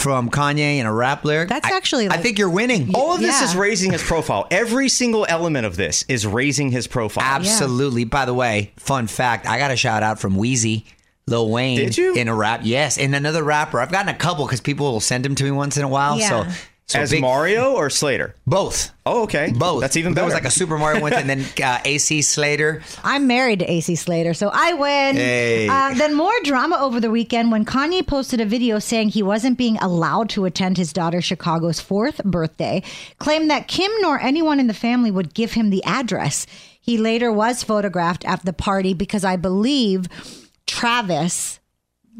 from 0.00 0.30
Kanye 0.30 0.78
in 0.78 0.86
a 0.86 0.92
rap 0.92 1.24
lyric, 1.24 1.48
That's 1.50 1.70
I- 1.70 1.76
actually 1.76 2.08
I 2.08 2.16
think 2.16 2.38
you're 2.38 2.48
winning. 2.50 2.90
All 2.94 3.14
of 3.14 3.20
this 3.20 3.38
Yeah. 3.40 3.44
is 3.44 3.54
raising 3.54 3.92
his 3.92 4.02
profile. 4.02 4.46
Every 4.50 4.88
single 4.88 5.26
element 5.28 5.66
of 5.66 5.76
this 5.76 6.04
is 6.08 6.26
raising 6.26 6.70
his 6.70 6.86
profile. 6.86 7.22
Absolutely. 7.24 8.04
By 8.04 8.24
the 8.24 8.34
way, 8.34 8.72
fun 8.76 9.06
fact: 9.06 9.46
I 9.46 9.58
got 9.58 9.70
a 9.70 9.76
shout 9.76 10.02
out 10.02 10.18
from 10.18 10.36
Weezy, 10.36 10.84
Lil 11.26 11.50
Wayne. 11.50 11.76
Did 11.76 11.98
you? 11.98 12.14
in 12.14 12.28
a 12.28 12.34
rap? 12.34 12.60
Yes, 12.64 12.96
and 12.98 13.14
another 13.14 13.42
rapper. 13.44 13.78
I've 13.80 13.92
gotten 13.92 14.08
a 14.08 14.14
couple 14.14 14.46
because 14.46 14.60
people 14.60 14.90
will 14.90 15.00
send 15.00 15.24
them 15.24 15.34
to 15.34 15.44
me 15.44 15.50
once 15.50 15.76
in 15.76 15.84
a 15.84 15.88
while. 15.88 16.18
Yeah. 16.18 16.28
So, 16.28 16.46
so 16.90 16.98
As 16.98 17.10
big- 17.12 17.20
Mario 17.20 17.72
or 17.74 17.88
Slater? 17.88 18.34
both. 18.46 18.90
Oh, 19.06 19.22
okay. 19.22 19.52
Both. 19.56 19.80
That's 19.80 19.96
even 19.96 20.12
There 20.14 20.22
better. 20.22 20.34
was 20.34 20.34
like 20.34 20.44
a 20.44 20.50
Super 20.50 20.76
Mario 20.76 21.00
one, 21.00 21.12
and 21.12 21.28
then 21.30 21.44
uh, 21.64 21.78
AC 21.84 22.22
Slater. 22.22 22.82
I'm 23.04 23.26
married 23.28 23.60
to 23.60 23.70
AC 23.70 23.94
Slater, 23.94 24.34
so 24.34 24.50
I 24.52 24.72
win. 24.74 25.16
Hey. 25.16 25.68
Uh, 25.68 25.94
then 25.94 26.14
more 26.14 26.32
drama 26.42 26.76
over 26.80 26.98
the 27.00 27.10
weekend 27.10 27.52
when 27.52 27.64
Kanye 27.64 28.04
posted 28.04 28.40
a 28.40 28.44
video 28.44 28.78
saying 28.80 29.10
he 29.10 29.22
wasn't 29.22 29.56
being 29.56 29.76
allowed 29.78 30.28
to 30.30 30.44
attend 30.46 30.76
his 30.78 30.92
daughter 30.92 31.20
Chicago's 31.20 31.78
fourth 31.80 32.22
birthday, 32.24 32.82
claimed 33.18 33.50
that 33.50 33.68
Kim 33.68 33.90
nor 34.00 34.20
anyone 34.20 34.58
in 34.58 34.66
the 34.66 34.74
family 34.74 35.10
would 35.12 35.32
give 35.32 35.52
him 35.52 35.70
the 35.70 35.84
address. 35.84 36.44
He 36.80 36.98
later 36.98 37.30
was 37.30 37.62
photographed 37.62 38.24
at 38.24 38.44
the 38.44 38.52
party 38.52 38.94
because 38.94 39.24
I 39.24 39.36
believe 39.36 40.06
Travis 40.66 41.59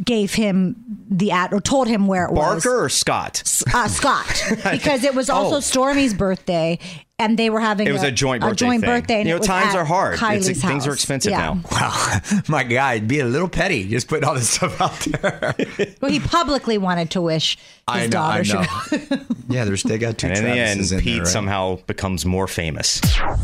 gave 0.05 0.35
him 0.35 0.77
the 1.11 1.31
ad 1.31 1.53
or 1.53 1.61
told 1.61 1.89
him 1.89 2.07
where 2.07 2.25
it 2.25 2.33
was. 2.33 2.65
Barker 2.65 2.85
or 2.85 2.89
Scott? 2.89 3.43
uh, 3.75 3.89
Scott, 3.89 4.43
because 4.71 5.05
it 5.05 5.15
was 5.15 5.29
also 5.31 5.57
Oh. 5.57 5.61
Stormi's 5.61 6.15
birthday, 6.15 6.79
and 7.21 7.39
they 7.39 7.51
were 7.51 7.61
having 7.61 7.87
It 7.87 7.93
was 7.93 8.03
a 8.03 8.11
joint 8.11 8.43
birthday 8.43 8.67
joint 8.67 8.81
thing. 8.81 8.91
birthday. 8.91 9.15
And 9.21 9.27
You 9.29 9.33
know, 9.35 9.37
it 9.37 9.41
was 9.41 9.47
times 9.49 9.75
at 9.75 9.81
are 9.81 9.85
hard. 9.85 10.15
It's- 10.15 10.47
Kylie's 10.49 10.63
things 10.63 10.87
are 10.87 10.93
expensive 10.93 11.31
Yeah. 11.33 11.39
now. 11.39 11.61
Wow, 11.71 12.21
my 12.49 12.63
guy, 12.65 12.99
being 13.01 13.23
a 13.23 13.25
little 13.29 13.49
petty, 13.49 13.89
just 13.89 14.09
putting 14.09 14.25
all 14.25 14.35
this 14.35 14.51
stuff 14.51 14.81
out 14.81 14.99
there. 15.01 15.55
Well, 16.01 16.11
he 16.11 16.19
publicly 16.21 16.79
wanted 16.79 17.11
to 17.11 17.21
wish 17.21 17.57
his 17.57 17.65
I 17.87 18.03
know, 18.05 18.09
daughter 18.11 18.41
I 18.41 18.43
should. 18.43 19.11
know. 19.11 19.25
yeah, 19.49 19.65
there's 19.65 19.83
they 19.83 19.99
got 19.99 20.17
two. 20.19 20.29
And 20.29 20.39
in 20.39 20.45
the 20.45 20.51
end, 20.51 20.81
in 20.81 20.99
Pete 21.01 21.05
there, 21.15 21.19
right? 21.25 21.27
somehow 21.27 21.77
becomes 21.87 22.25
more 22.25 22.47
famous. 22.49 23.01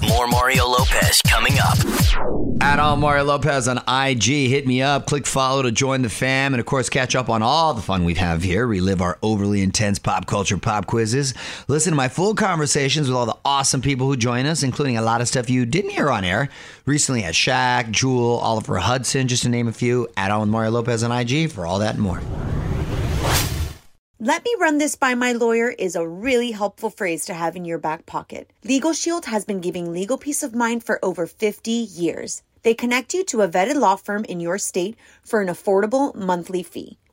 More 0.08 0.26
Mario 0.26 0.66
Lopez 0.66 1.20
coming 1.26 1.54
up. 1.58 1.76
At 2.62 2.78
all 2.78 2.96
Mario 2.96 3.24
Lopez 3.24 3.68
on 3.68 3.78
IG. 3.86 4.22
Hit 4.48 4.66
me 4.66 4.80
up. 4.80 5.06
Click 5.06 5.26
follow 5.26 5.62
to 5.62 5.70
join 5.70 6.00
the 6.02 6.08
fam. 6.08 6.54
And 6.54 6.60
of 6.60 6.64
course, 6.66 6.88
catch 6.88 7.14
up 7.14 7.28
on 7.28 7.42
all 7.42 7.74
the 7.74 7.82
fun 7.82 8.04
we 8.04 8.14
have 8.14 8.42
here. 8.42 8.66
Relive 8.66 9.02
our 9.02 9.18
overly 9.22 9.60
intense 9.60 9.98
pop 9.98 10.26
culture 10.26 10.56
pop 10.56 10.86
quizzes. 10.86 11.34
Listen 11.68 11.92
to 11.92 11.96
my 11.96 12.08
full 12.08 12.34
conversations 12.34 13.08
with 13.08 13.16
all 13.16 13.26
the 13.26 13.36
awesome 13.44 13.65
people 13.82 14.06
who 14.06 14.16
join 14.16 14.46
us, 14.46 14.62
including 14.62 14.96
a 14.96 15.02
lot 15.02 15.20
of 15.20 15.28
stuff 15.28 15.50
you 15.50 15.66
didn't 15.66 15.90
hear 15.90 16.10
on 16.10 16.24
air. 16.24 16.48
Recently 16.84 17.24
at 17.24 17.34
Shaq, 17.34 17.90
Jewel, 17.90 18.38
Oliver 18.38 18.78
Hudson, 18.78 19.28
just 19.28 19.42
to 19.42 19.48
name 19.48 19.68
a 19.68 19.72
few. 19.72 20.08
At 20.16 20.30
all 20.30 20.46
Mario 20.46 20.70
Lopez 20.70 21.02
on 21.02 21.12
IG 21.12 21.50
for 21.50 21.66
all 21.66 21.78
that 21.80 21.94
and 21.94 22.02
more. 22.02 22.20
Let 24.18 24.44
me 24.44 24.54
run 24.58 24.78
this 24.78 24.96
by 24.96 25.14
my 25.14 25.32
lawyer 25.32 25.68
is 25.68 25.94
a 25.94 26.08
really 26.08 26.50
helpful 26.50 26.88
phrase 26.88 27.26
to 27.26 27.34
have 27.34 27.54
in 27.54 27.66
your 27.66 27.78
back 27.78 28.06
pocket. 28.06 28.50
Legal 28.64 28.94
Shield 28.94 29.26
has 29.26 29.44
been 29.44 29.60
giving 29.60 29.92
legal 29.92 30.16
peace 30.16 30.42
of 30.42 30.54
mind 30.54 30.82
for 30.84 30.98
over 31.04 31.26
50 31.26 31.70
years. 31.70 32.42
They 32.62 32.72
connect 32.72 33.14
you 33.14 33.24
to 33.24 33.42
a 33.42 33.48
vetted 33.48 33.74
law 33.74 33.96
firm 33.96 34.24
in 34.24 34.40
your 34.40 34.58
state 34.58 34.96
for 35.22 35.42
an 35.42 35.48
affordable 35.48 36.14
monthly 36.14 36.62
fee. 36.62 36.98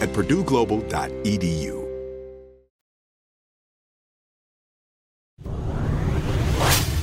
at 0.00 0.10
purdueglobal.edu. 0.10 1.86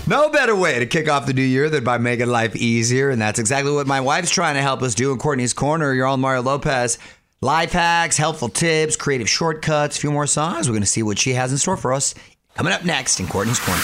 No 0.06 0.30
better 0.30 0.54
way 0.54 0.80
to 0.80 0.86
kick 0.86 1.10
off 1.10 1.26
the 1.26 1.34
new 1.34 1.42
year 1.42 1.70
than 1.70 1.84
by 1.86 1.98
making 1.98 2.28
life 2.28 2.56
easier. 2.58 3.10
And 3.10 3.22
that's 3.22 3.40
exactly 3.40 3.72
what 3.72 3.88
my 3.88 4.02
wife's 4.02 4.30
trying 4.32 4.56
to 4.56 4.62
help 4.62 4.82
us 4.82 4.96
do 4.96 5.14
in 5.14 5.18
Courtney's 5.18 5.54
Corner. 5.54 5.94
You're 5.94 6.08
on 6.08 6.20
Mario 6.20 6.42
Lopez. 6.42 6.98
Life 7.40 7.72
hacks, 7.72 8.18
helpful 8.18 8.50
tips, 8.50 8.96
creative 8.96 9.30
shortcuts, 9.30 9.98
a 9.98 10.02
few 10.02 10.12
more 10.12 10.28
songs. 10.28 10.68
We're 10.68 10.74
going 10.74 10.84
to 10.84 10.88
see 10.88 11.04
what 11.04 11.18
she 11.18 11.34
has 11.34 11.52
in 11.52 11.58
store 11.58 11.78
for 11.78 11.94
us 11.94 12.16
coming 12.56 12.74
up 12.74 12.84
next 12.86 13.20
in 13.20 13.28
Courtney's 13.28 13.60
Corner. 13.60 13.82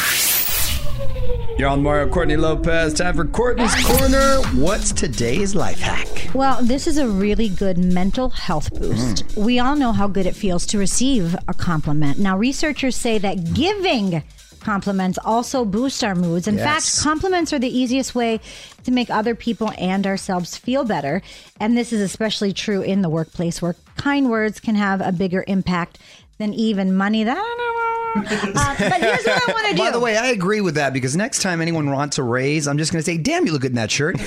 You're 1.57 1.69
on 1.69 1.81
Mario 1.81 2.09
Courtney 2.09 2.37
Lopez. 2.37 2.93
Time 2.93 3.15
for 3.15 3.25
Courtney's 3.25 3.75
Corner. 3.85 4.41
What's 4.55 4.91
today's 4.91 5.55
life 5.55 5.79
hack? 5.79 6.18
Well, 6.33 6.63
this 6.63 6.85
is 6.85 6.97
a 6.97 7.07
really 7.07 7.49
good 7.49 7.77
mental 7.77 8.29
health 8.29 8.71
boost. 8.79 9.25
Mm. 9.29 9.43
We 9.43 9.59
all 9.59 9.75
know 9.75 9.91
how 9.91 10.07
good 10.07 10.27
it 10.27 10.35
feels 10.35 10.65
to 10.67 10.77
receive 10.77 11.35
a 11.47 11.53
compliment. 11.55 12.19
Now, 12.19 12.37
researchers 12.37 12.95
say 12.95 13.17
that 13.17 13.53
giving 13.55 14.23
compliments 14.59 15.17
also 15.25 15.65
boost 15.65 16.03
our 16.03 16.13
moods. 16.13 16.47
In 16.47 16.57
Yes. 16.57 16.63
fact, 16.97 17.03
compliments 17.03 17.51
are 17.51 17.59
the 17.59 17.75
easiest 17.75 18.13
way 18.13 18.39
to 18.83 18.91
make 18.91 19.09
other 19.09 19.33
people 19.33 19.71
and 19.79 20.05
ourselves 20.05 20.55
feel 20.55 20.83
better. 20.83 21.21
And 21.59 21.75
this 21.75 21.91
is 21.91 22.01
especially 22.01 22.53
true 22.53 22.81
in 22.81 23.01
the 23.01 23.09
workplace 23.09 23.61
where 23.61 23.75
kind 23.97 24.29
words 24.29 24.59
can 24.59 24.75
have 24.75 25.01
a 25.01 25.11
bigger 25.11 25.43
impact 25.47 25.97
than 26.39 26.53
even 26.53 26.95
money. 26.95 27.23
That 27.23 27.37
uh, 28.15 28.23
but 28.23 29.01
here's 29.01 29.23
what 29.23 29.49
I 29.49 29.53
want 29.53 29.67
to 29.67 29.73
do. 29.75 29.83
By 29.83 29.91
the 29.91 29.99
way, 29.99 30.17
I 30.17 30.27
agree 30.27 30.61
with 30.61 30.75
that 30.75 30.93
because 30.93 31.15
next 31.15 31.43
time 31.43 31.61
anyone 31.61 31.91
wants 31.91 32.17
a 32.17 32.23
raise, 32.23 32.67
I'm 32.67 32.77
just 32.79 32.91
going 32.91 33.01
to 33.01 33.05
say, 33.05 33.17
damn, 33.17 33.45
you 33.45 33.51
look 33.51 33.61
good 33.61 33.71
in 33.71 33.75
that 33.75 33.91
shirt. 33.91 34.17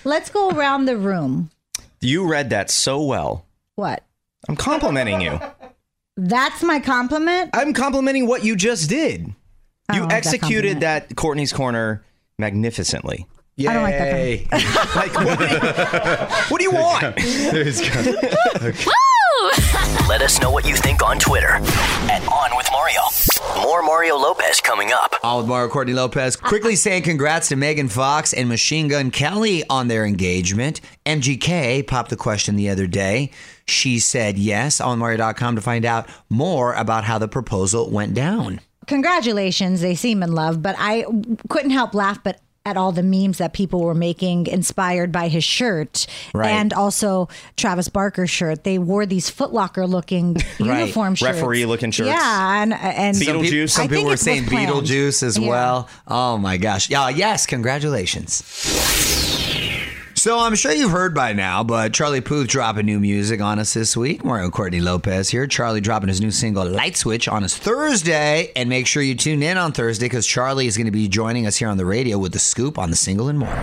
let's 0.04 0.28
go 0.30 0.50
around 0.50 0.86
the 0.86 0.96
room. 0.96 1.50
You 2.00 2.26
read 2.26 2.50
that 2.50 2.70
so 2.70 3.02
well. 3.04 3.46
What? 3.76 4.02
I'm 4.48 4.56
complimenting 4.56 5.20
you. 5.20 5.38
That's 6.16 6.62
my 6.62 6.80
compliment. 6.80 7.50
I'm 7.54 7.72
complimenting 7.72 8.26
what 8.26 8.44
you 8.44 8.56
just 8.56 8.88
did. 8.88 9.32
I 9.88 9.94
You 9.94 10.00
don't 10.00 10.08
like 10.08 10.24
that 10.24 10.34
executed 10.34 10.72
compliment. 10.74 11.08
that 11.08 11.16
Courtney's 11.16 11.52
Corner 11.52 12.04
magnificently. 12.38 13.26
Yay. 13.56 13.68
I 13.68 13.72
don't 13.72 13.82
like 13.84 13.98
that 13.98 14.16
Like, 14.96 15.14
what 15.14 15.38
do 15.38 15.44
you, 15.46 15.60
what 16.48 16.58
do 16.58 16.64
you 16.64 16.72
want? 16.72 17.16
Let 20.08 20.22
us 20.22 20.40
know 20.40 20.50
what 20.50 20.66
you 20.66 20.76
think 20.76 21.02
on 21.02 21.18
Twitter 21.18 21.50
at 21.50 22.22
On 22.28 22.56
With 22.56 22.68
Mario. 22.72 23.00
More 23.62 23.82
Mario 23.82 24.16
Lopez 24.16 24.60
coming 24.60 24.92
up. 24.92 25.14
All 25.22 25.38
with 25.38 25.48
Mario 25.48 25.68
Courtney 25.68 25.92
Lopez. 25.94 26.36
Quickly 26.36 26.76
saying 26.76 27.02
congrats 27.02 27.48
to 27.48 27.56
Megan 27.56 27.88
Fox 27.88 28.32
and 28.32 28.48
Machine 28.48 28.88
Gun 28.88 29.10
Kelly 29.10 29.64
on 29.68 29.88
their 29.88 30.04
engagement. 30.04 30.80
MGK 31.04 31.86
popped 31.86 32.10
the 32.10 32.16
question 32.16 32.56
the 32.56 32.68
other 32.68 32.86
day. 32.86 33.30
She 33.66 33.98
said 33.98 34.38
yes 34.38 34.80
on 34.80 34.98
Mario.com 34.98 35.56
to 35.56 35.62
find 35.62 35.84
out 35.84 36.08
more 36.28 36.72
about 36.74 37.04
how 37.04 37.18
the 37.18 37.28
proposal 37.28 37.90
went 37.90 38.14
down. 38.14 38.60
Congratulations, 38.86 39.80
they 39.80 39.94
seem 39.94 40.22
in 40.22 40.32
love, 40.32 40.62
but 40.62 40.76
I 40.78 41.06
couldn't 41.48 41.70
help 41.70 41.94
laugh 41.94 42.22
but 42.22 42.40
at 42.66 42.78
all 42.78 42.92
the 42.92 43.02
memes 43.02 43.36
that 43.38 43.52
people 43.52 43.82
were 43.82 43.94
making 43.94 44.46
inspired 44.46 45.12
by 45.12 45.28
his 45.28 45.44
shirt 45.44 46.06
Right. 46.32 46.48
and 46.50 46.72
also 46.72 47.28
Travis 47.56 47.88
Barker's 47.88 48.30
shirt. 48.30 48.64
They 48.64 48.78
wore 48.78 49.04
these 49.04 49.30
Footlocker 49.30 49.86
looking 49.86 50.36
uniform 50.58 51.14
shirts. 51.14 51.34
Referee-looking 51.36 51.90
shirts. 51.90 52.08
Yeah, 52.08 52.62
and 52.62 52.72
and 52.72 53.16
Beetlejuice. 53.16 53.68
Some 53.70 53.88
people, 53.88 53.88
some 53.88 53.88
people 53.88 54.04
were 54.06 54.16
saying. 54.16 54.44
Beetlejuice 54.44 55.22
as 55.22 55.36
Yeah. 55.38 55.48
well. 55.48 55.88
Oh 56.08 56.38
my 56.38 56.56
gosh. 56.56 56.88
Yeah, 56.88 57.10
yes, 57.10 57.44
congratulations. 57.44 58.42
So 60.24 60.38
I'm 60.38 60.54
sure 60.54 60.72
you've 60.72 60.90
heard 60.90 61.14
by 61.14 61.34
now, 61.34 61.62
but 61.62 61.92
Charlie 61.92 62.22
Puth 62.22 62.48
dropping 62.48 62.86
new 62.86 62.98
music 62.98 63.42
on 63.42 63.58
us 63.58 63.74
this 63.74 63.94
week. 63.94 64.24
Mario 64.24 64.48
Courtney 64.48 64.80
Lopez 64.80 65.28
here. 65.28 65.46
Charlie 65.46 65.82
dropping 65.82 66.08
his 66.08 66.18
new 66.18 66.30
single 66.30 66.66
Light 66.66 66.96
Switch 66.96 67.28
on 67.28 67.44
us 67.44 67.54
Thursday. 67.54 68.50
And 68.56 68.70
make 68.70 68.86
sure 68.86 69.02
you 69.02 69.14
tune 69.16 69.42
in 69.42 69.58
on 69.58 69.72
Thursday 69.72 70.06
because 70.06 70.26
Charlie 70.26 70.66
is 70.66 70.78
going 70.78 70.86
to 70.86 70.90
be 70.90 71.08
joining 71.08 71.46
us 71.46 71.56
here 71.56 71.68
on 71.68 71.76
the 71.76 71.84
radio 71.84 72.16
with 72.16 72.32
the 72.32 72.38
scoop 72.38 72.78
on 72.78 72.88
the 72.88 72.96
single 72.96 73.28
and 73.28 73.38
more. 73.38 73.54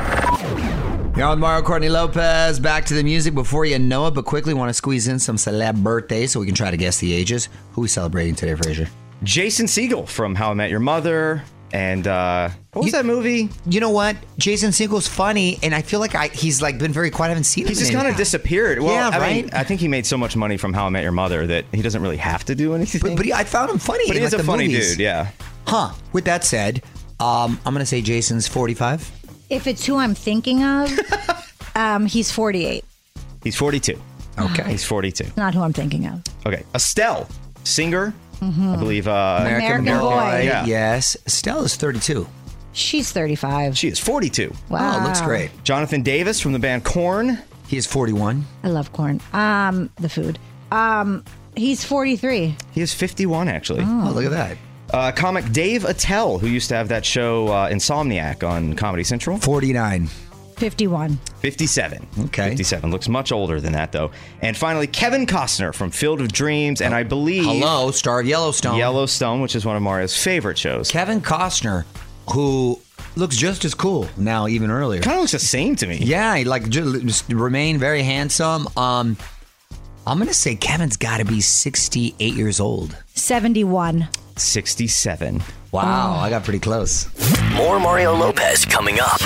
You're 1.18 1.26
on 1.26 1.40
Mario 1.40 1.64
Courtney 1.64 1.90
Lopez. 1.90 2.60
Back 2.60 2.86
to 2.86 2.94
the 2.94 3.02
music 3.02 3.34
before 3.34 3.66
you 3.66 3.80
know 3.80 4.06
it, 4.06 4.12
but 4.12 4.26
quickly 4.26 4.54
want 4.54 4.70
to 4.70 4.76
squeeze 4.76 5.08
in 5.08 5.18
some 5.18 5.38
celeb 5.38 5.82
birthdays 5.82 6.30
so 6.30 6.40
we 6.40 6.46
can 6.46 6.54
try 6.54 6.70
to 6.70 6.78
guess 6.78 7.00
the 7.00 7.12
ages. 7.12 7.50
Who 7.72 7.82
we 7.82 7.88
celebrating 7.88 8.36
today, 8.36 8.54
Frazier? 8.54 8.88
Jason 9.24 9.66
Segel 9.66 10.08
from 10.08 10.36
How 10.36 10.52
I 10.52 10.54
Met 10.54 10.70
Your 10.70 10.80
Mother. 10.80 11.42
And 11.74 12.06
uh, 12.06 12.50
what 12.74 12.84
was 12.84 12.92
that 12.92 13.06
movie? 13.06 13.48
You 13.66 13.80
know 13.80 13.92
what? 13.92 14.18
Jason 14.38 14.72
Segel's 14.74 15.08
funny, 15.08 15.58
and 15.64 15.74
I 15.74 15.82
feel 15.82 16.00
like 16.02 16.16
I, 16.16 16.28
he's 16.28 16.62
like 16.62 16.78
been 16.78 16.92
very 16.92 17.10
quiet. 17.10 17.28
I 17.28 17.30
haven't 17.30 17.46
seen 17.46 17.66
He's 17.66 17.78
him. 17.80 17.86
just 17.88 17.94
kind 17.98 18.08
of 18.10 18.18
disappeared. 18.18 18.80
Well, 18.80 18.94
Yeah, 18.94 19.08
I 19.18 19.34
mean, 19.34 19.44
right? 19.46 19.54
I 19.54 19.64
think 19.64 19.80
he 19.80 19.88
made 19.88 20.06
so 20.06 20.18
much 20.18 20.36
money 20.36 20.58
from 20.58 20.74
How 20.74 20.86
I 20.86 20.90
Met 20.90 21.04
Your 21.04 21.14
Mother 21.14 21.48
that 21.48 21.66
he 21.72 21.82
doesn't 21.82 22.02
really 22.02 22.18
have 22.18 22.44
to 22.46 22.56
do 22.56 22.76
anything. 22.76 23.00
But, 23.02 23.16
but 23.16 23.26
he- 23.26 23.32
I 23.34 23.46
found 23.46 23.70
him 23.72 23.78
funny. 23.78 24.04
But 24.08 24.18
in, 24.18 24.22
he 24.22 24.26
like, 24.26 24.34
a 24.34 24.38
the 24.38 24.44
funny 24.44 24.68
movies. 24.68 24.92
dude, 24.92 25.00
yeah. 25.00 25.30
Huh. 25.66 25.94
With 26.12 26.26
that 26.26 26.44
said, 26.44 26.84
um, 27.22 27.58
I'm 27.66 27.74
gonna 27.74 27.86
say 27.86 28.02
Jason's 28.02 28.48
45. 28.50 29.10
If 29.50 29.66
it's 29.68 29.86
who 29.86 29.96
I'm 29.98 30.14
thinking 30.16 30.64
of, 30.64 30.92
um, 31.76 32.06
he's 32.06 32.32
48. 32.32 32.84
He's 33.44 33.56
42. 33.56 34.00
Okay. 34.40 34.72
He's 34.72 34.84
42. 34.86 35.26
Not 35.38 35.54
who 35.54 35.62
I'm 35.62 35.74
thinking 35.74 36.08
of. 36.08 36.24
Okay. 36.46 36.64
Estelle, 36.74 37.28
singer, 37.66 38.14
I 38.42 38.76
believe. 38.76 39.08
Uh, 39.08 39.38
American 39.42 39.86
Boy. 39.86 40.42
Yeah. 40.46 40.66
Yes. 40.66 41.16
Stella's 41.28 41.76
32. 41.76 42.28
She's 42.74 43.12
35. 43.12 43.78
She 43.78 43.88
is 43.90 44.00
42. 44.00 44.54
wow. 44.70 45.00
Oh, 45.02 45.06
looks 45.08 45.22
great. 45.22 45.52
Jonathan 45.64 46.02
Davis 46.04 46.40
from 46.40 46.54
the 46.54 46.60
band 46.60 46.84
Korn. 46.84 47.38
He 47.68 47.78
is 47.78 47.86
41. 47.86 48.46
I 48.64 48.68
love 48.70 48.92
corn. 48.92 49.22
Um, 49.34 49.90
the 49.98 50.10
food. 50.10 50.40
Um, 50.72 51.24
he's 51.56 51.84
43. 51.84 52.56
He 52.74 52.82
is 52.82 52.94
51, 52.94 53.48
actually. 53.48 53.84
Oh, 53.86 54.12
look 54.14 54.26
at 54.26 54.32
that. 54.32 54.58
Uh, 54.94 55.12
comic 55.14 55.50
Dave 55.54 55.86
Attell, 55.86 56.38
who 56.38 56.48
used 56.48 56.68
to 56.70 56.76
have 56.76 56.90
that 56.90 57.06
show 57.06 57.48
uh, 57.48 57.70
Insomniac 57.70 58.46
on 58.48 58.74
Comedy 58.76 59.04
Central. 59.06 59.38
49. 59.38 60.10
51. 60.62 61.18
57. 61.40 62.08
Okay. 62.26 62.50
57. 62.50 62.92
Looks 62.92 63.10
much 63.10 63.32
older 63.32 63.60
than 63.60 63.74
that, 63.74 63.92
though. 63.92 64.12
And 64.44 64.56
finally, 64.56 64.86
Kevin 64.86 65.26
Costner 65.26 65.74
from 65.74 65.90
Field 65.90 66.22
of 66.22 66.32
Dreams, 66.32 66.82
and 66.82 66.94
I 66.94 67.02
believe 67.02 67.46
Hello, 67.46 67.90
star 67.90 68.20
of 68.20 68.28
Yellowstone. 68.28 68.78
Yellowstone, 68.78 69.42
which 69.42 69.56
is 69.56 69.66
one 69.66 69.76
of 69.76 69.82
Mario's 69.82 70.16
favorite 70.16 70.60
shows. 70.60 70.92
Kevin 70.92 71.20
Costner, 71.20 71.86
who 72.32 72.80
looks 73.16 73.36
just 73.38 73.66
as 73.66 73.74
cool 73.74 74.08
now, 74.18 74.48
even 74.48 74.70
earlier. 74.70 75.02
Kind 75.02 75.16
of 75.16 75.22
looks 75.22 75.32
the 75.32 75.40
same 75.40 75.76
to 75.78 75.88
me. 75.88 75.98
Yeah, 75.98 76.36
he 76.38 76.44
like 76.44 76.70
ju- 76.70 77.02
just 77.02 77.28
remain 77.30 77.80
very 77.80 78.04
handsome. 78.04 78.68
Um, 78.78 79.18
I'm 80.06 80.20
gonna 80.20 80.32
say 80.32 80.54
Kevin's 80.54 80.96
got 80.96 81.18
to 81.18 81.26
be 81.26 81.42
68 81.42 82.36
years 82.36 82.60
old. 82.60 82.96
71. 83.16 84.08
67. 84.38 85.42
Wow, 85.72 86.20
I 86.20 86.30
got 86.30 86.44
pretty 86.44 86.60
close. 86.60 87.08
More 87.54 87.80
Mario 87.80 88.14
Lopez 88.14 88.64
coming 88.64 89.00
up. 89.00 89.20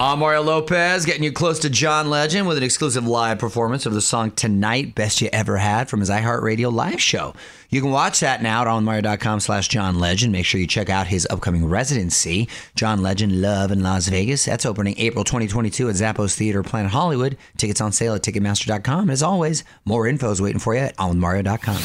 I'm 0.00 0.18
Mario 0.18 0.42
Lopez, 0.42 1.04
getting 1.04 1.22
you 1.22 1.30
close 1.30 1.60
to 1.60 1.70
John 1.70 2.10
Legend 2.10 2.48
with 2.48 2.56
an 2.56 2.64
exclusive 2.64 3.06
live 3.06 3.38
performance 3.38 3.86
of 3.86 3.94
the 3.94 4.00
song 4.00 4.32
Tonight, 4.32 4.96
Best 4.96 5.20
You 5.20 5.28
Ever 5.32 5.56
Had 5.56 5.88
from 5.88 6.00
his 6.00 6.10
iHeartRadio 6.10 6.72
live 6.72 7.00
show. 7.00 7.32
You 7.70 7.80
can 7.80 7.92
watch 7.92 8.18
that 8.18 8.42
now 8.42 8.62
at 8.62 8.66
onmario.com 8.66 9.38
slash 9.38 9.68
John 9.68 10.00
Legend. 10.00 10.32
Make 10.32 10.46
sure 10.46 10.60
you 10.60 10.66
check 10.66 10.90
out 10.90 11.06
his 11.06 11.28
upcoming 11.30 11.64
residency, 11.64 12.48
John 12.74 13.02
Legend 13.02 13.40
Love 13.40 13.70
in 13.70 13.84
Las 13.84 14.08
Vegas. 14.08 14.44
That's 14.44 14.66
opening 14.66 14.98
April 14.98 15.22
2022 15.22 15.88
at 15.88 15.94
Zappos 15.94 16.34
Theater 16.34 16.64
Planet 16.64 16.90
Hollywood. 16.90 17.36
Tickets 17.56 17.80
on 17.80 17.92
sale 17.92 18.14
at 18.14 18.22
Ticketmaster.com. 18.22 19.02
And 19.02 19.10
as 19.12 19.22
always, 19.22 19.62
more 19.84 20.08
info 20.08 20.32
is 20.32 20.42
waiting 20.42 20.58
for 20.58 20.74
you 20.74 20.80
at 20.80 20.96
onmario.com. 20.98 21.80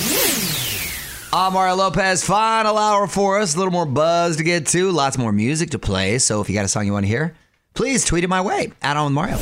I'm 1.32 1.54
Mario 1.54 1.76
Lopez. 1.76 2.24
Final 2.24 2.76
hour 2.76 3.06
for 3.06 3.40
us. 3.40 3.54
A 3.54 3.58
little 3.60 3.72
more 3.72 3.86
buzz 3.86 4.38
to 4.38 4.44
get 4.44 4.66
to. 4.68 4.90
Lots 4.90 5.20
more 5.20 5.32
music 5.32 5.70
to 5.72 5.80
play. 5.80 6.18
So 6.18 6.42
if 6.42 6.50
you 6.50 6.56
got 6.56 6.66
a 6.66 6.68
song 6.68 6.88
you 6.88 6.94
want 6.94 7.04
to 7.04 7.08
hear, 7.08 7.36
please 7.74 8.06
tweet 8.06 8.24
it 8.24 8.28
my 8.28 8.42
way 8.42 8.72
at 8.82 8.98
On 8.98 9.14
Mario. 9.14 9.38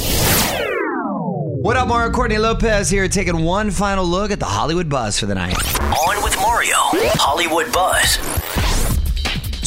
What 1.60 1.76
up, 1.76 1.88
Mario? 1.88 2.12
Courtney 2.14 2.38
Lopez 2.38 2.90
here, 2.90 3.08
taking 3.08 3.44
one 3.44 3.72
final 3.72 4.06
look 4.06 4.32
at 4.32 4.40
the 4.40 4.46
Hollywood 4.46 4.88
buzz 4.90 5.20
for 5.20 5.26
the 5.26 5.36
night. 5.36 5.56
On 5.82 6.24
with 6.24 6.36
Mario. 6.38 6.76
Hollywood 7.16 7.72
Buzz. 7.74 8.18